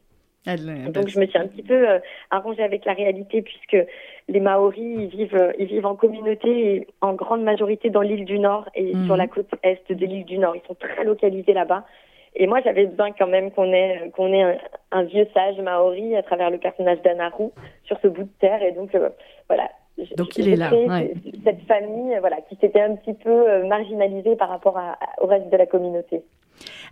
[0.45, 3.77] Donc je me suis un petit peu euh, arrangée avec la réalité puisque
[4.27, 8.39] les Maoris ils vivent ils vivent en communauté et en grande majorité dans l'île du
[8.39, 9.05] Nord et mhm.
[9.05, 10.55] sur la côte est de l'île du Nord.
[10.57, 11.85] Ils sont très localisés là-bas.
[12.35, 14.57] Et moi, j'avais besoin quand même qu'on ait, qu'on ait
[14.91, 17.49] un, vieux sage maori à travers le personnage d'Anaru
[17.83, 18.61] sur ce bout de terre.
[18.63, 19.09] Et donc, euh,
[19.47, 19.69] voilà.
[20.17, 20.71] Donc, il est là.
[21.43, 24.79] Cette famille, voilà, qui s'était un petit peu euh, marginalisée par rapport
[25.21, 26.23] au reste de la communauté.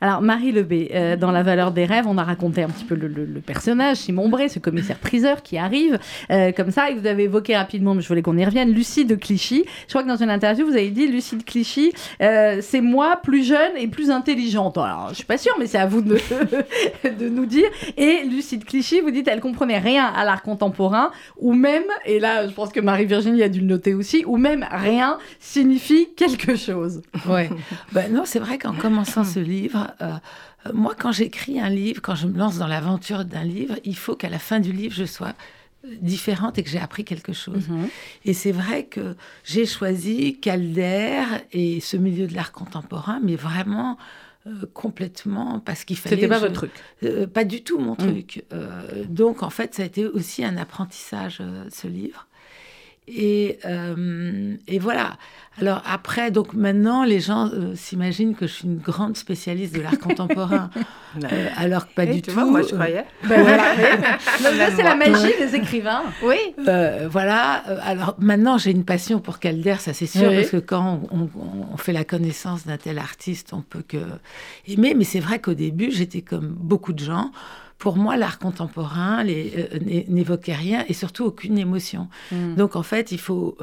[0.04, 2.96] Alors, Marie Lebé, euh, dans La valeur des rêves, on a raconté un petit peu
[2.96, 6.00] le, personnage, Simon Bray, ce commissaire-priseur qui arrive
[6.32, 9.06] euh, comme ça, et vous avez évoqué rapidement, mais je voulais qu'on y revienne, Lucie
[9.06, 9.64] de Clichy.
[9.84, 13.20] Je crois que dans une interview, vous avez dit Lucie de Clichy, euh, c'est moi
[13.22, 14.78] plus jeune et plus intelligente.
[14.80, 16.18] Alors, je suis pas sûre, mais c'est à vous de,
[17.30, 17.70] nous dire.
[17.96, 22.20] Et Lucie de Clichy, vous dites, elle comprenait rien à l'art contemporain, ou même, et
[22.20, 26.56] là, je pense que Marie-Virginie a dû le noter aussi, ou même rien signifie quelque
[26.56, 27.04] chose.
[27.30, 27.50] Ouais.
[27.92, 32.02] ben non, c'est vrai qu'en commençant ce livre, euh, euh, moi, quand j'écris un livre,
[32.02, 34.94] quand je me lance dans l'aventure d'un livre, il faut qu'à la fin du livre,
[34.96, 35.34] je sois
[35.86, 37.68] euh, différente et que j'ai appris quelque chose.
[37.70, 37.88] Mhm.
[38.26, 43.98] Et c'est vrai que j'ai choisi Calder et ce milieu de l'art contemporain, mais vraiment
[44.74, 46.16] complètement parce qu'il fallait.
[46.16, 46.72] C'était pas votre truc.
[47.32, 47.98] pas du tout mon mm.
[47.98, 48.44] truc.
[49.08, 52.26] donc en fait, ça a été aussi un apprentissage ce livre.
[53.08, 53.60] Et,
[54.68, 55.18] et voilà.
[55.60, 59.82] Alors après, donc maintenant, les gens euh, s'imaginent que je suis une grande spécialiste de
[59.82, 60.70] l'art contemporain,
[61.22, 62.32] euh, alors que pas du tout.
[62.32, 63.04] moi, je croyais.
[63.28, 63.46] Ben
[64.40, 66.04] c'est la magie des écrivains.
[66.24, 66.38] Oui.
[66.68, 67.64] Euh, voilà.
[67.84, 71.94] Alors maintenant, j'ai une passion pour Calder, ça c'est sûr, parce que quand on, fait
[71.94, 73.98] la connaissance d'un tel artiste, on peut que
[74.68, 74.94] aimer.
[74.96, 77.32] Mais c'est vrai qu'au début, j'étais comme beaucoup de gens
[77.82, 82.10] pour moi, l'art contemporain n'évoquait rien et surtout aucune émotion.
[82.32, 82.56] Hmm.
[82.56, 83.58] Donc, en fait, il faut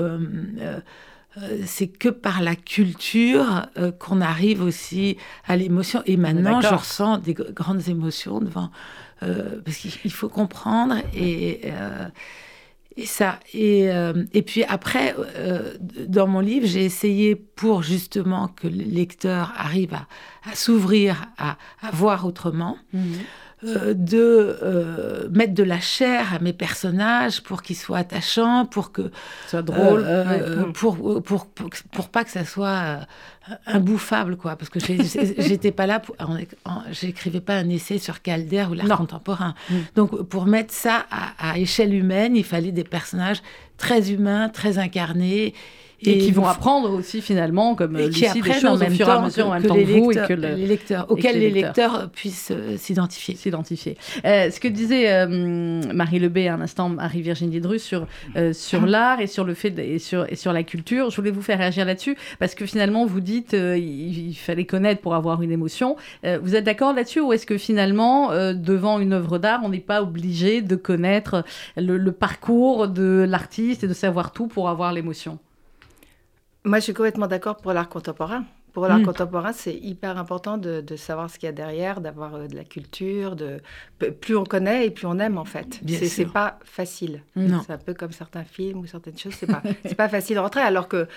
[1.42, 6.02] euh, c'est que par la culture euh, qu'on arrive aussi à l'émotion.
[6.06, 8.70] Et maintenant, je ressens des grandes émotions devant.
[9.22, 11.68] Euh, parce qu'il faut comprendre et.
[12.96, 13.38] et ça.
[13.54, 13.88] Et,
[14.32, 15.14] et, puis après,
[16.08, 21.90] dans mon livre, j'ai essayé pour justement que le lecteur arrive à, s'ouvrir, à, à,
[21.92, 22.76] voir autrement.
[22.92, 23.18] Mhm.
[23.64, 28.92] Euh, de euh, mettre de la chair à mes personnages pour qu'ils soient attachants, pour
[28.92, 29.10] que
[29.48, 33.00] soit drôle, euh, pour, pour, pour, pas que ça soit
[33.66, 34.78] imbouffable quoi, parce que
[35.38, 36.00] j'étais pas là,
[36.92, 39.54] j'écrivais pas un essai sur Calder ou l'art contemporain.
[39.70, 39.74] Mm.
[39.96, 43.42] Donc pour mettre ça à, à échelle humaine, il fallait des personnages
[43.76, 45.52] très humains, très incarnés
[46.02, 49.12] et, qui vont apprendre aussi finalement, comme et Lucie, qui des choses au fur et
[49.12, 52.52] à mesure en même temps que, vous et que les lecteurs, auxquels les lecteurs, puissent
[52.52, 53.34] euh, s'identifier.
[53.34, 53.96] S'identifier.
[54.24, 55.26] Euh, ce que disait euh,
[55.92, 58.06] Marie Lebé à un instant, Marie-Virginie Dru, sur,
[58.52, 58.86] sur ah.
[58.86, 61.58] l'art et sur le fait et, sur, et sur la culture, je voulais vous faire
[61.58, 65.96] réagir là-dessus parce que finalement vous dites il, fallait connaître pour avoir une émotion.
[66.42, 70.02] vous êtes d'accord là-dessus ou est-ce que finalement devant une œuvre d'art on n'est pas
[70.02, 71.44] obligé de connaître
[71.76, 75.38] le, le parcours de l'artiste et de savoir tout pour avoir l'émotion?
[76.64, 78.44] Moi, je suis complètement d'accord pour l'art contemporain.
[78.72, 79.06] Pour l'art mm.
[79.06, 82.64] contemporain, c'est hyper important de, savoir ce qu'il y a derrière, d'avoir euh, de la
[82.64, 83.34] culture.
[83.34, 83.60] De...
[84.20, 85.80] Plus on connaît et plus on aime, en fait.
[86.06, 87.22] C'est pas facile.
[87.34, 89.34] C'est un peu comme certains films ou certaines choses.
[89.34, 89.62] C'est pas,
[89.96, 90.60] pas facile de rentrer.
[90.60, 91.08] Alors que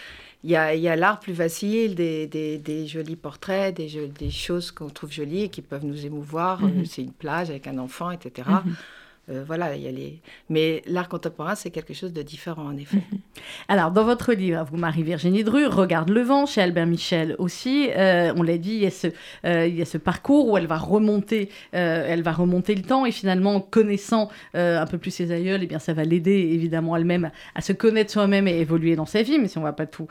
[0.43, 4.31] il y a, y a l'art plus facile, des, des, des, jolis portraits, des, des
[4.31, 6.63] choses qu'on trouve jolies et qui peuvent nous émouvoir.
[6.63, 6.85] Mm-hmm.
[6.85, 8.49] C'est une plage avec un enfant, etc.
[9.29, 10.19] Euh, voilà, il y a les...
[10.49, 13.01] Mais l'art contemporain, c'est quelque chose de différent, en effet.
[13.67, 18.33] Alors, dans votre livre, vous, Marie-Virginie Dru, Regarde le vent, chez Albert Michel aussi, euh,
[18.35, 19.07] on l'a dit, il y, a ce,
[19.45, 23.05] euh, il y a ce parcours où elle va remonter, elle va remonter le temps
[23.05, 27.31] et finalement, connaissant un peu plus ses aïeuls, eh bien, ça va l'aider évidemment elle-même
[27.55, 29.85] à se connaître soi-même et évoluer dans sa vie, mais si on ne va pas
[29.85, 30.07] tout,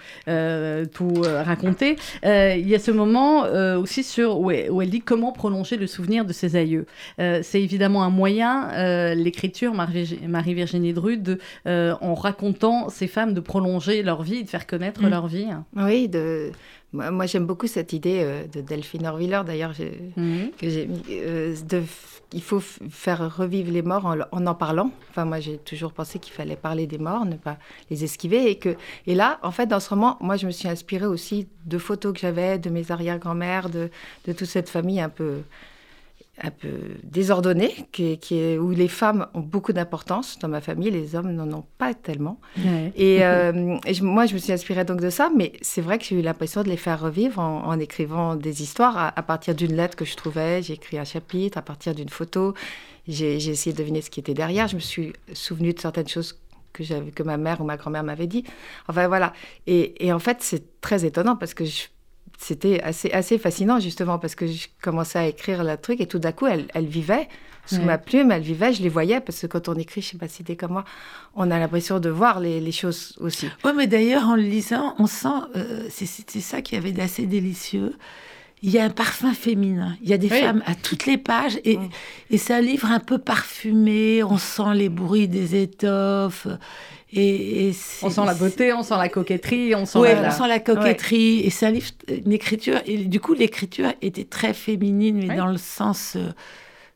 [0.92, 1.96] tout raconter.
[2.22, 3.42] il y a ce moment
[3.78, 6.86] aussi sur, où elle, dit comment prolonger le souvenir de ses aïeux.
[7.18, 8.70] c'est évidemment un moyen
[9.10, 14.66] euh, l'écriture, Marie-Virginie Drude, euh, en racontant ces femmes de prolonger leur vie, de faire
[14.66, 15.08] connaître mm.
[15.08, 15.48] leur vie.
[15.76, 16.50] Oui, de...
[16.92, 19.74] moi, j'aime beaucoup cette idée euh, de Delphine Orwiller, d'ailleurs,
[20.16, 20.38] mm.
[20.58, 21.02] que j'ai mis,
[21.68, 21.82] de
[22.32, 24.92] il faut faire revivre les morts en, en, parlant.
[25.10, 27.58] Enfin, moi, j'ai toujours pensé qu'il fallait parler des morts, ne pas
[27.90, 28.48] les esquiver.
[28.48, 28.76] Et, que,
[29.08, 32.12] et là, en fait, dans ce roman, moi, je me suis inspirée aussi de photos
[32.12, 33.90] que j'avais de mes arrière-grand-mères, de,
[34.28, 35.38] de toute cette famille un peu
[36.42, 36.68] un peu
[37.02, 40.38] désordonnée, qui, qui est, où les femmes ont beaucoup d'importance.
[40.38, 42.40] Dans ma famille, les hommes n'en ont pas tellement.
[42.96, 46.18] Et, euh, moi, je me suis inspirée donc de ça, mais c'est vrai que j'ai
[46.18, 49.96] eu l'impression de les faire revivre en, écrivant des histoires à, à partir d'une lettre
[49.96, 50.62] que je trouvais.
[50.62, 52.54] J'ai écrit un chapitre à partir d'une photo.
[53.08, 54.68] J'ai essayé de deviner ce qui était derrière.
[54.68, 56.38] Je me suis souvenue de certaines choses
[56.72, 58.44] que, que ma mère ou ma grand-mère m'avait dit.
[58.88, 59.32] Enfin voilà.
[59.66, 61.64] Et, et en fait, c'est très étonnant parce que
[62.40, 66.18] c'était assez, assez fascinant justement parce que je commençais à écrire le truc et tout
[66.18, 67.28] d'un coup, elle, elle vivait
[67.66, 70.18] sous ma plume, elle vivait, je les voyais parce que quand on écrit, je sais
[70.18, 70.84] pas si c'était comme moi,
[71.36, 73.46] on a l'impression de voir les, les choses aussi.
[73.64, 76.06] Oui, mais d'ailleurs, en le lisant, on sent, euh, c'est
[76.40, 77.94] ça qui avait d'assez délicieux,
[78.62, 79.96] il y a un parfum féminin.
[80.02, 81.88] Il y a des femmes à toutes les pages et, mm.
[82.30, 84.24] et c'est un livre un peu parfumé.
[84.24, 86.46] On sent les bruits des étoffes.
[87.12, 90.28] Et, on sent la beauté, on sent la coquetterie, on sent, la...
[90.28, 91.40] on sent la coquetterie.
[91.40, 92.80] Et c'est un livre, une écriture.
[92.86, 96.28] Et du coup, l'écriture était très féminine, mais dans le sens, euh,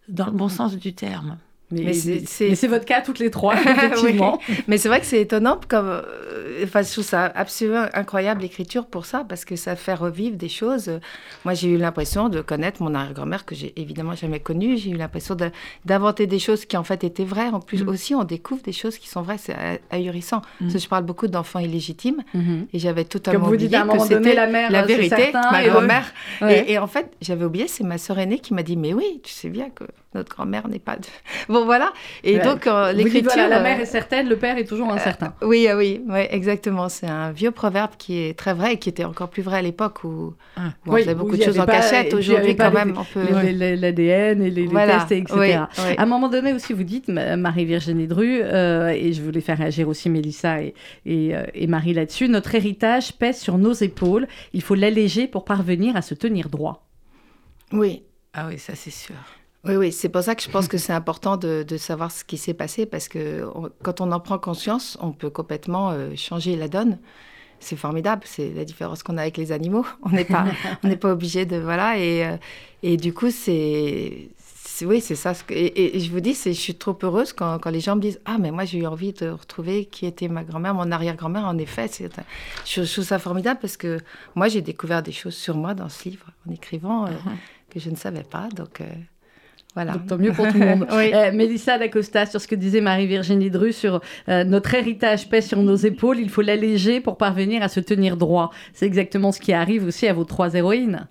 [0.08, 1.38] dans le bon sens du terme.
[1.70, 4.38] Mais, c'est votre cas toutes les trois, effectivement.
[4.68, 8.86] Mais c'est vrai que c'est étonnant, comme, euh, enfin, je trouve ça absolument incroyable l'écriture
[8.86, 11.00] pour ça, parce que ça fait revivre des choses.
[11.44, 14.76] Moi, j'ai eu l'impression de connaître mon arrière-grand-mère que j'ai évidemment jamais connue.
[14.76, 15.36] J'ai eu l'impression
[15.84, 17.48] d'inventer des choses qui en fait étaient vraies.
[17.48, 17.88] En plus, mm.
[17.88, 19.38] aussi, on découvre des choses qui sont vraies.
[19.38, 19.56] C'est
[19.90, 20.38] ahurissant.
[20.38, 20.64] Mm.
[20.64, 22.66] Parce que je parle beaucoup d'enfants illégitimes, mm-hmm.
[22.72, 26.12] et j'avais totalement Comme vous oublié dites, que c'était la, mère, la vérité, ma grand-mère.
[26.42, 29.20] Et, et en fait, j'avais oublié, c'est ma sœur aînée qui m'a dit, mais oui,
[29.22, 31.06] tu sais bien que notre grand-mère n'est pas de...
[31.48, 31.92] Bon, voilà.
[32.22, 33.32] Et donc, euh, l'écriture...
[33.32, 35.34] Voilà, la mère euh, est certaine, le père est toujours incertain.
[35.42, 36.88] Euh, oui, oui, oui, exactement.
[36.88, 39.62] C'est un vieux proverbe qui est très vrai et qui était encore plus vrai à
[39.62, 40.72] l'époque où, ah.
[40.86, 42.14] on faisait beaucoup de choses en cachette.
[42.14, 43.24] Aujourd'hui, quand même, on peut...
[43.54, 45.64] L'ADN et les, tests, etc.
[45.96, 50.08] À un moment donné aussi, vous dites, Marie-Virginie Dru, et je voulais faire réagir aussi
[50.10, 50.74] Mélissa et,
[51.06, 54.26] et, et Marie là-dessus, notre héritage pèse sur nos épaules.
[54.52, 56.86] Il faut l'alléger pour parvenir à se tenir droit.
[57.72, 58.02] Oui.
[58.32, 59.14] Ah oui, ça c'est sûr.
[59.66, 62.36] Oui, oui, c'est pour ça que je pense que c'est important de, savoir ce qui
[62.36, 63.46] s'est passé, parce que
[63.82, 66.98] quand on en prend conscience, on peut complètement euh, changer la donne.
[67.60, 69.86] C'est formidable, c'est la différence qu'on a avec les animaux.
[70.02, 70.44] On n'est pas,
[70.82, 72.36] on n'est pas obligé de voilà et, euh,
[72.82, 74.28] et du coup c'est
[74.82, 75.32] oui, c'est ça.
[75.50, 78.38] Et, je vous dis, je suis trop heureuse quand, quand, les gens me disent Ah,
[78.38, 81.44] mais moi, j'ai eu envie de retrouver qui était ma grand-mère, mon arrière-grand-mère.
[81.44, 82.06] En effet, je,
[82.82, 83.98] je, trouve ça formidable parce que
[84.34, 87.70] moi, j'ai découvert des choses sur moi dans ce livre en écrivant euh, uh-huh.
[87.70, 88.48] que je ne savais pas.
[88.48, 88.82] Donc,
[89.74, 89.94] voilà.
[90.08, 90.86] tant mieux pour tout le monde.
[90.92, 91.12] oui.
[91.12, 95.58] euh, Mélissa D'Acosta, sur ce que disait Marie-Virginie Dru, sur euh, notre héritage pèse sur
[95.58, 98.50] nos épaules, il faut l'alléger pour parvenir à se tenir droit.
[98.72, 101.08] C'est exactement ce qui arrive aussi à vos trois héroïnes.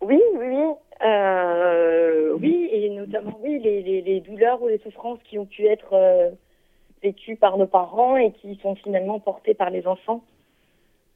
[0.00, 0.72] Oui, oui, oui.
[1.04, 5.92] Euh, oui, et notamment, oui, les, les, douleurs ou les souffrances qui ont pu être
[5.92, 6.30] euh,
[7.02, 10.22] vécues par nos parents et qui sont finalement portées par les enfants.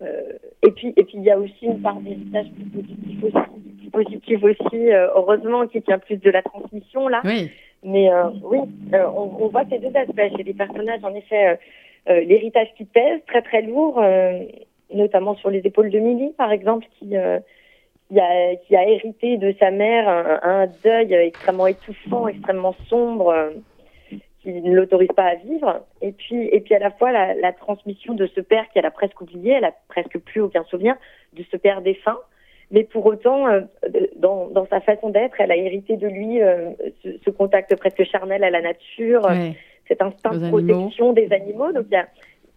[0.03, 4.43] et puis, et puis, il y a aussi une part d'héritage plus positif aussi positif
[4.43, 7.21] aussi, euh, heureusement, qui tient plus de la transmission là.
[7.25, 7.51] Oui.
[7.83, 8.59] Mais euh, oui,
[8.93, 11.03] euh, on, voit ces deux aspects chez les personnages.
[11.03, 11.59] En effet,
[12.07, 14.03] l'héritage qui pèse, très très lourd,
[14.93, 17.15] notamment sur les épaules de Milly, par exemple, qui
[18.11, 20.09] qui a, qui a hérité de sa mère
[20.43, 23.51] un, deuil extrêmement étouffant, extrêmement sombre,
[24.43, 25.81] qui ne l'autorise pas à vivre.
[26.03, 28.91] Et puis, et puis à la fois la, la transmission de ce père qu'elle a
[28.91, 30.97] presque oublié, elle a presque plus aucun souvenir
[31.33, 32.19] de ce père défunt.
[32.71, 33.61] Mais pour autant, euh,
[34.17, 36.71] dans, dans, sa façon d'être, elle a hérité de lui euh,
[37.03, 39.29] ce, contact presque charnel à la nature,
[39.89, 41.73] cet instinct de protection des animaux.
[41.73, 42.09] Donc il y a,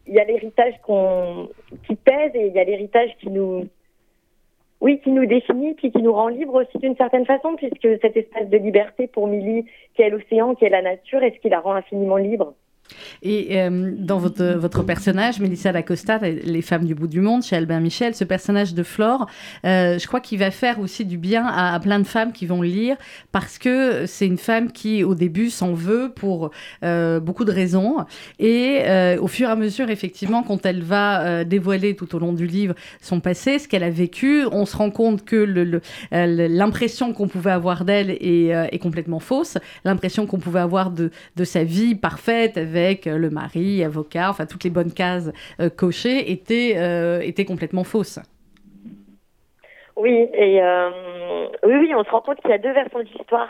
[0.07, 1.49] y a l'héritage qu'on
[1.87, 3.65] qui pèse et il y a l'héritage qui nous
[4.83, 8.17] oui, qui nous définit, puis qui nous rend libre aussi d'une certaine façon, puisque cette
[8.17, 11.47] espèce de liberté pour Milly, qui est l'océan, qui est la nature, est ce qui
[11.47, 12.53] la rend infiniment libre?
[13.21, 17.55] Et euh, dans votre, votre personnage, Mélissa Lacosta, Les femmes du bout du monde, chez
[17.55, 19.27] Albin Michel, ce personnage de Flore,
[19.65, 22.61] euh, je crois qu'il va faire aussi du bien à, plein de femmes qui vont
[22.61, 22.95] le lire
[23.31, 26.51] parce que c'est une femme qui, au début, s'en veut pour
[26.83, 28.05] euh, beaucoup de raisons.
[28.39, 28.83] Et
[29.19, 32.75] au fur et à mesure, effectivement, quand elle va dévoiler tout au long du livre
[33.01, 37.85] son passé, ce qu'elle a vécu, on se rend compte que l'impression qu'on pouvait avoir
[37.85, 39.57] d'elle est, est, complètement fausse.
[39.85, 44.45] L'impression qu'on pouvait avoir de, de sa vie parfaite avec euh, le mari, avocat, enfin
[44.45, 48.19] toutes les bonnes cases euh, cochées étaient, euh, étaient complètement fausses.
[49.95, 50.59] Oui, et
[51.63, 53.49] oui, on se rend compte qu'il y a deux versions de l'histoire.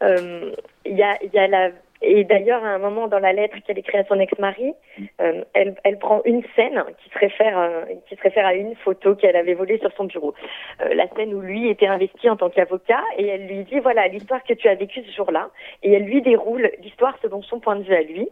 [0.00, 1.70] Il y, a, y a la
[2.04, 4.74] et d'ailleurs, à un moment dans la lettre qu'elle écrit à son ex-mari,
[5.18, 9.36] elle, elle, prend une scène qui se réfère, qui se réfère à une photo qu'elle
[9.36, 10.34] avait volée sur son bureau.
[10.80, 14.42] la scène où lui était investi en tant qu'avocat, et elle lui dit voilà l'histoire
[14.42, 15.50] que tu as vécue ce jour-là,
[15.84, 18.28] et elle lui déroule l'histoire selon son point de vue à lui.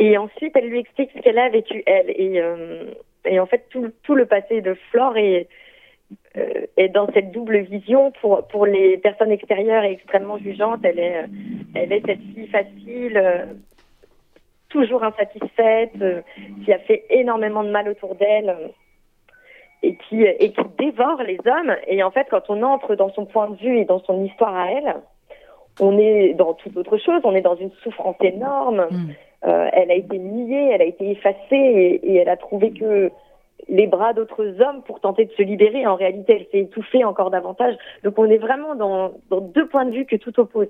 [0.00, 2.10] Et ensuite, elle lui explique ce qu'elle a vécu, elle.
[2.10, 2.86] Et, euh,
[3.24, 5.46] et en fait, tout, tout, le passé de Flore est,
[6.34, 8.10] est dans cette double vision.
[8.20, 11.26] Pour, pour les personnes extérieures et extrêmement jugeantes, elle est,
[11.74, 13.46] elle est cette fille facile,
[14.70, 15.92] toujours insatisfaite,
[16.64, 18.72] qui a fait énormément de mal autour d'elle
[19.82, 21.76] et qui, et qui dévore les hommes.
[21.86, 24.54] Et en fait, quand on entre dans son point de vue et dans son histoire
[24.54, 24.96] à elle,
[25.80, 28.86] on est dans toute autre chose, on est dans une souffrance énorme.
[28.90, 29.10] Mm.
[29.46, 33.10] Euh, elle a été niée, elle a été effacée et, elle a trouvé que
[33.68, 35.86] les bras d'autres hommes pour tenter de se libérer.
[35.86, 37.74] En réalité, elle s'est étouffée encore davantage.
[38.04, 40.68] Donc on est vraiment dans, dans deux points de vue que tout oppose.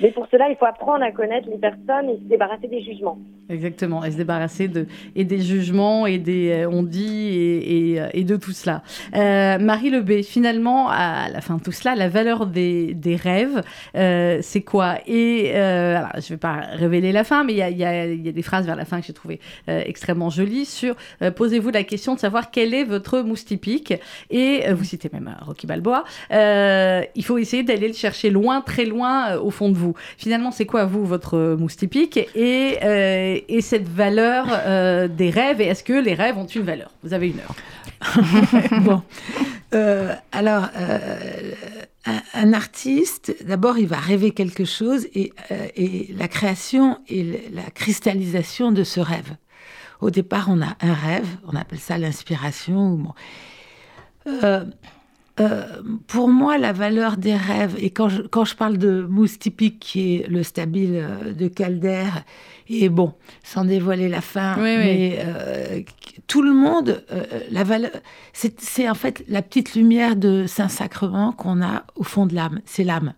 [0.00, 3.18] Mais pour cela, il faut apprendre à connaître les personnes et se débarrasser des jugements.
[3.48, 8.08] Exactement, et se débarrasser de, et des jugements et des euh, on dit et, euh,
[8.14, 8.82] et, de tout cela.
[9.14, 13.62] Euh, Marie Lebé, finalement, à la fin de tout cela, la valeur des, des rêves,
[13.96, 14.98] euh, c'est quoi?
[15.06, 18.32] Et je ne vais pas révéler la fin, mais il y a, y, y a,
[18.32, 20.94] des phrases vers la fin que j'ai trouvées extrêmement jolies sur
[21.36, 23.94] posez-vous la question de savoir quel est votre mousse typique.
[24.30, 26.04] Et vous citez même Rocky Balboa.
[26.30, 29.94] il faut essayer d'aller le chercher loin, très loin au fond vous.
[30.16, 35.60] Finalement, c'est quoi, vous, votre mousse typique et, euh, et cette valeur euh, des rêves
[35.60, 36.90] Et est-ce que les rêves ont une valeur?
[37.02, 37.54] Vous avez une heure.
[38.82, 39.02] bon.
[39.74, 40.68] Euh, alors,
[42.34, 45.32] un, artiste, d'abord, il va rêver quelque chose et,
[45.76, 49.36] et la création et la cristallisation de ce rêve.
[50.00, 52.96] Au départ, on a un rêve, on appelle ça l'inspiration.
[52.96, 53.12] Bon.
[55.40, 55.64] Euh,
[56.08, 59.80] pour moi, la valeur des rêves, et quand je, quand je parle de mousse typique,
[59.80, 62.08] qui est le stabile euh, de Calder,
[62.68, 65.80] et bon, sans dévoiler la fin, mais euh,
[66.26, 67.90] tout le monde, euh, la valeur,
[68.32, 72.84] c'est en fait la petite lumière de Saint-Sacrement qu'on a au fond de l'âme, c'est
[72.84, 73.14] l'âme.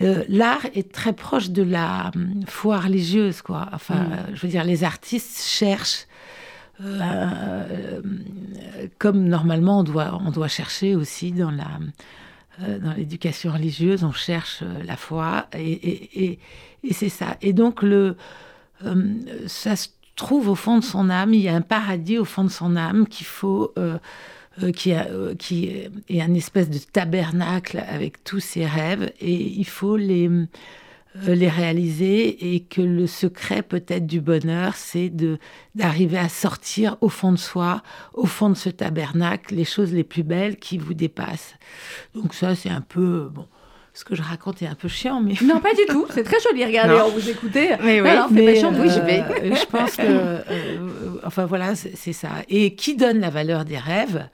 [0.00, 3.68] L'art est très proche de la hum, foi religieuse, quoi.
[3.72, 4.34] Enfin, mm.
[4.34, 6.06] je veux dire, les artistes cherchent
[6.82, 8.02] euh,
[8.98, 11.78] comme normalement on doit, on doit chercher aussi dans la
[12.62, 16.38] euh, dans l'éducation religieuse, on cherche euh, la foi et, et,
[16.84, 17.36] et, c'est ça.
[17.42, 18.16] Et donc le,
[19.46, 21.34] ça se trouve au fond de son âme.
[21.34, 23.74] Il y a un paradis au fond de son âme qu'il faut
[24.76, 25.66] qui, a, qui
[26.08, 30.30] est un espèce de tabernacle avec tous ses rêves et il faut les
[31.26, 35.38] les réaliser et que le secret peut-être du bonheur, c'est de
[35.74, 40.04] d'arriver à sortir au fond de soi, au fond de ce tabernacle, les choses les
[40.04, 41.54] plus belles qui vous dépassent.
[42.14, 43.46] Donc ça, c'est un peu bon.
[43.96, 46.04] Ce que je raconte est un peu chiant, mais non, pas du tout.
[46.10, 46.64] C'est très joli.
[46.64, 47.70] Regardez, on vous écoutez.
[47.80, 49.22] Mais oui, mais, euh, oui, je vais.
[49.54, 50.40] je pense que, euh,
[51.24, 52.30] enfin voilà, c'est ça.
[52.48, 54.28] Et qui donne la valeur des rêves?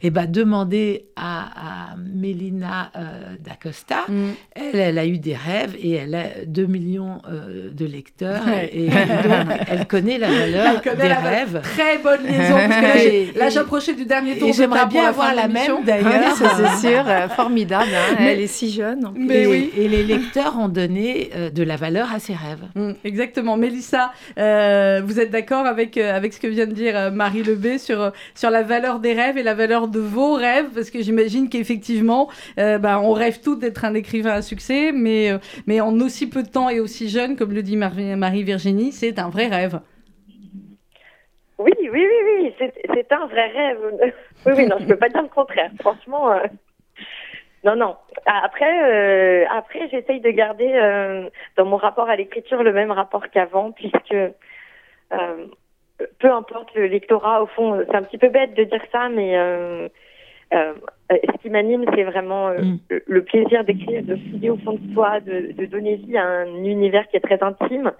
[0.00, 4.28] Et ben, demander à, à Mélina euh, d'Acosta, mm.
[4.54, 8.42] elle, elle a eu des rêves et elle a 2 millions euh, de lecteurs
[8.72, 11.60] et, donc elle connaît la valeur des rêves.
[11.62, 12.56] Très bonne liaison,
[13.36, 14.52] là j'approchais du dernier tour.
[14.52, 16.36] J'aimerais bien avoir la, même d'ailleurs.
[16.36, 18.16] c'est sûr, euh, formidable, hein.
[18.20, 19.12] elle est si jeune.
[19.16, 19.70] Mais et, oui.
[19.76, 22.64] et les lecteurs ont donné de la valeur à ses rêves.
[22.76, 23.56] Mm, exactement.
[23.56, 28.50] Mélissa, vous êtes d'accord avec, avec ce que vient de dire Marie Lebé sur, sur
[28.50, 32.28] la valeur des rêves et la valeur de vos rêves, parce que j'imagine qu'effectivement,
[32.58, 36.28] euh, bah, on rêve tous d'être un écrivain à succès, mais, euh, mais en aussi
[36.28, 39.80] peu de temps et aussi jeune, comme le dit Marie-Virginie, c'est un vrai rêve.
[41.58, 43.78] Oui, oui, oui, oui, c'est un vrai rêve.
[44.46, 45.70] oui, oui, non, je peux pas dire le contraire.
[45.80, 46.46] Franchement, euh,
[47.64, 47.96] non, non.
[48.26, 54.14] Après, après, j'essaye de garder dans mon rapport à l'écriture le même rapport qu'avant, puisque
[56.18, 59.36] peu importe le lectorat, au fond, c'est un petit peu bête de dire ça, mais
[59.36, 59.88] euh,
[60.54, 60.72] euh,
[61.10, 62.78] ce qui m'anime, c'est vraiment euh, mm.
[63.06, 66.64] le, plaisir d'écrire, de fouiller au fond de soi, de, de, donner vie à un
[66.64, 67.92] univers qui est très intime.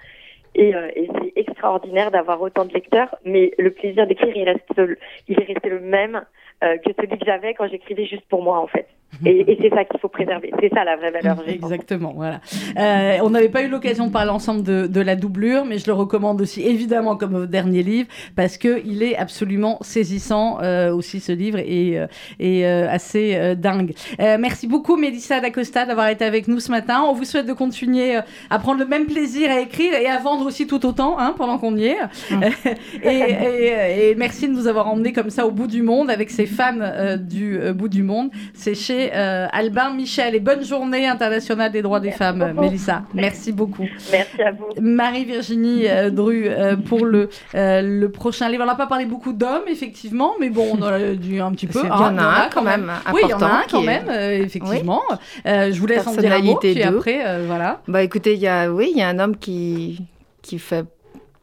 [0.55, 4.97] Et, euh, et c'est extraordinaire d'avoir autant de lecteurs, mais le plaisir d'écrire, il, reste,
[5.29, 6.23] il est resté le même
[6.61, 8.89] que celui que j'avais quand j'écrivais juste pour moi, en fait.
[9.25, 10.53] Et, et c'est ça qu'il faut préserver.
[10.61, 11.37] C'est ça la vraie valeur.
[11.47, 12.41] Exactement, voilà.
[12.79, 15.87] Euh, on n'avait pas eu l'occasion de parler ensemble de, de, la doublure, mais je
[15.87, 21.21] le recommande aussi évidemment comme dernier livre parce que il est absolument saisissant euh, aussi
[21.21, 22.07] ce livre et, euh,
[22.39, 23.95] et euh, assez euh, dingue.
[24.19, 27.03] merci beaucoup Mélissa D'Acosta d'avoir été avec nous ce matin.
[27.09, 28.17] On vous souhaite de continuer
[28.51, 31.59] à prendre le même plaisir à écrire et à vendre aussi tout autant hein, pendant
[31.59, 31.99] qu'on y est.
[33.03, 36.31] Et, et, et, merci de nous avoir emmenés comme ça au bout du monde avec
[36.31, 36.85] ces femmes
[37.19, 38.31] du bout du monde.
[38.55, 40.35] C'est chez euh, Albin Michel.
[40.35, 43.03] Et bonne journée internationale des droits des femmes, Mélissa.
[43.15, 43.87] Merci beaucoup.
[44.13, 44.67] Merci à vous.
[44.81, 48.63] Marie-Virginie euh, Dru euh, pour le, le prochain livre.
[48.65, 51.81] On n'a pas parlé beaucoup d'hommes, effectivement, mais bon, on a dû un petit peu.
[51.83, 52.93] Il y en a un quand même.
[53.13, 55.03] Oui, il y en a un quand même, effectivement.
[55.45, 57.81] je vous laisse en dire un mot, puis après, voilà.
[57.89, 60.01] Bah écoutez, il y a, oui, il y a un homme qui,
[60.43, 60.85] qui fait,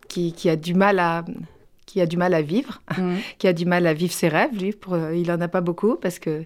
[0.08, 1.24] qui, qui a du mal à
[1.86, 3.18] qui a du mal à vivre, Mhm.
[3.38, 4.50] qui a du mal à vivre ses rêves.
[4.60, 6.44] Lui, pour, il en a pas beaucoup parce que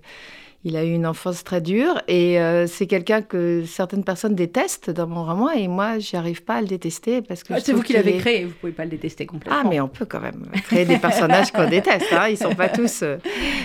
[0.65, 4.89] il a eu une enfance très dure et euh, c'est quelqu'un que certaines personnes détestent
[4.89, 7.81] dans mon roman et moi, j'arrive pas à le détester parce que Ah, C'est vous
[7.81, 9.59] qui l'avez est- créé, vous pouvez pas le détester complètement.
[9.63, 12.07] Ah, mais on peut quand même créer des personnages qu'on déteste.
[12.11, 12.27] Hein.
[12.29, 13.03] Ils sont pas tous.
[13.03, 13.17] euh,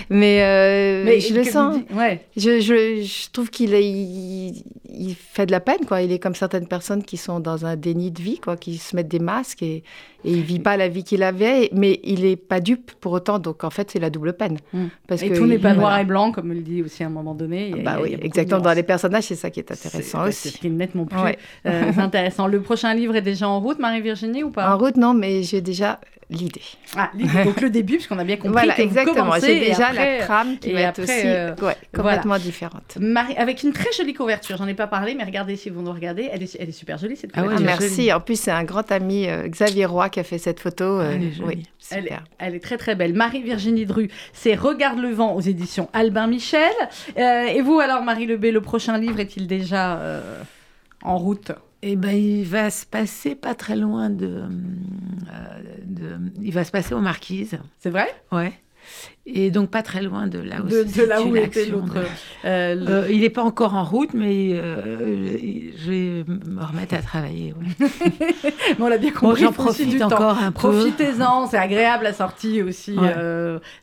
[0.09, 1.77] Mais, euh, Mais je le sens.
[1.93, 2.21] Ouais.
[2.37, 6.01] Je, je, je trouve qu'il il, il fait de la peine, quoi.
[6.01, 8.95] Il est comme certaines personnes qui sont dans un déni de vie, quoi, qui se
[8.95, 9.83] mettent des masques et,
[10.23, 13.37] et il vit pas la vie qu'il avait, mais il est pas dupe pour autant.
[13.39, 14.57] Donc en fait, c'est la double peine.
[14.73, 14.85] Mm.
[15.07, 17.09] Parce Et que tout n'est pas noir et blanc, comme le dit aussi à un
[17.09, 17.73] moment donné.
[17.73, 18.61] A- Bah a- oui, exactement.
[18.61, 20.59] Dans les personnages, c'est ça qui est C'est- intéressant C'est ce aussi.
[20.59, 21.37] qui est nettement plus Ouais.
[21.65, 22.47] euh, intéressant.
[22.47, 24.73] Le prochain livre est déjà en route, Marie-Virginie, ou pas?
[24.73, 25.99] En route, non, mais j'ai déjà
[26.29, 26.61] l'idée.
[26.95, 27.43] Ah, l'idée.
[27.43, 29.33] donc le début, parce qu'on a bien compris Voilà, que exactement.
[29.39, 32.97] J'ai déjà après, la trame qui va être aussi euh, ouais, complètement différente.
[32.99, 34.57] Marie, avec une très jolie couverture.
[34.57, 36.29] J'en ai pas parlé, mais regardez si vous nous regardez.
[36.31, 37.65] Elle est, elle est super jolie, cette Ah couverture.
[37.69, 37.95] Ah, est merci.
[37.95, 38.13] jolie.
[38.13, 40.83] En plus, c'est un grand ami, euh, Xavier Roy, qui a fait cette photo.
[40.83, 41.47] euh, Elle est jolie.
[41.57, 42.23] oui, Elle est, super.
[42.39, 43.13] elle est très très belle.
[43.13, 46.71] Marie-Virginie Dru, c'est Regarde le vent aux éditions Albin Michel.
[47.17, 50.41] Euh, et vous alors, Marie Lebé, le prochain livre est-il déjà euh,
[51.03, 51.51] en route?
[51.87, 54.41] Eh ben, il va se passer pas très loin de,
[55.29, 57.59] euh, de- Il va se passer aux Marquises.
[57.77, 58.07] C'est vrai?
[58.31, 58.53] Ouais.
[59.27, 61.95] Et donc pas très loin de là où, de, de là où était l'autre.
[62.45, 65.35] euh, le- Euh, il n'est pas encore en route, mais euh,
[65.77, 67.53] je vais me remettre à travailler.
[67.53, 67.87] ouais.
[68.77, 69.41] Mais on l'a bien Bon, compris.
[69.43, 70.05] j'en profite du temps.
[70.07, 70.59] encore un peu.
[70.69, 73.13] Profitez-en, c'est agréable la sortie aussi Ouais.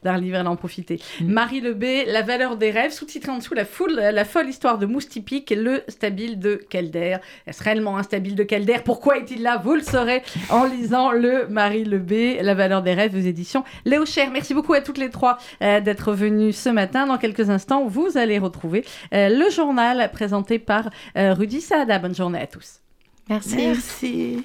[0.05, 1.01] d'un livre, elle en profiter.
[1.21, 1.33] Mm.
[1.33, 4.87] Marie Lebé, La valeur des rêves, sous-titré en dessous la, foule, la folle histoire de
[4.87, 7.17] Mousse typique, le stabile de Calder.
[7.49, 9.61] Est-ce réellement un stabile de Calder Pourquoi est-il là?
[9.63, 14.07] Vous le saurez en lisant le Marie Lebé, La valeur des rêves aux éditions Léo
[14.07, 14.31] Cher.
[14.33, 15.32] Merci beaucoup à toutes les trois
[15.63, 17.07] euh, d'être venues ce matin.
[17.07, 21.99] Dans quelques instants, vous allez retrouver euh, le journal présenté par euh, Rudy Saada.
[21.99, 22.81] Bonne journée à tous.
[23.29, 23.57] Merci.
[23.57, 24.45] Merci.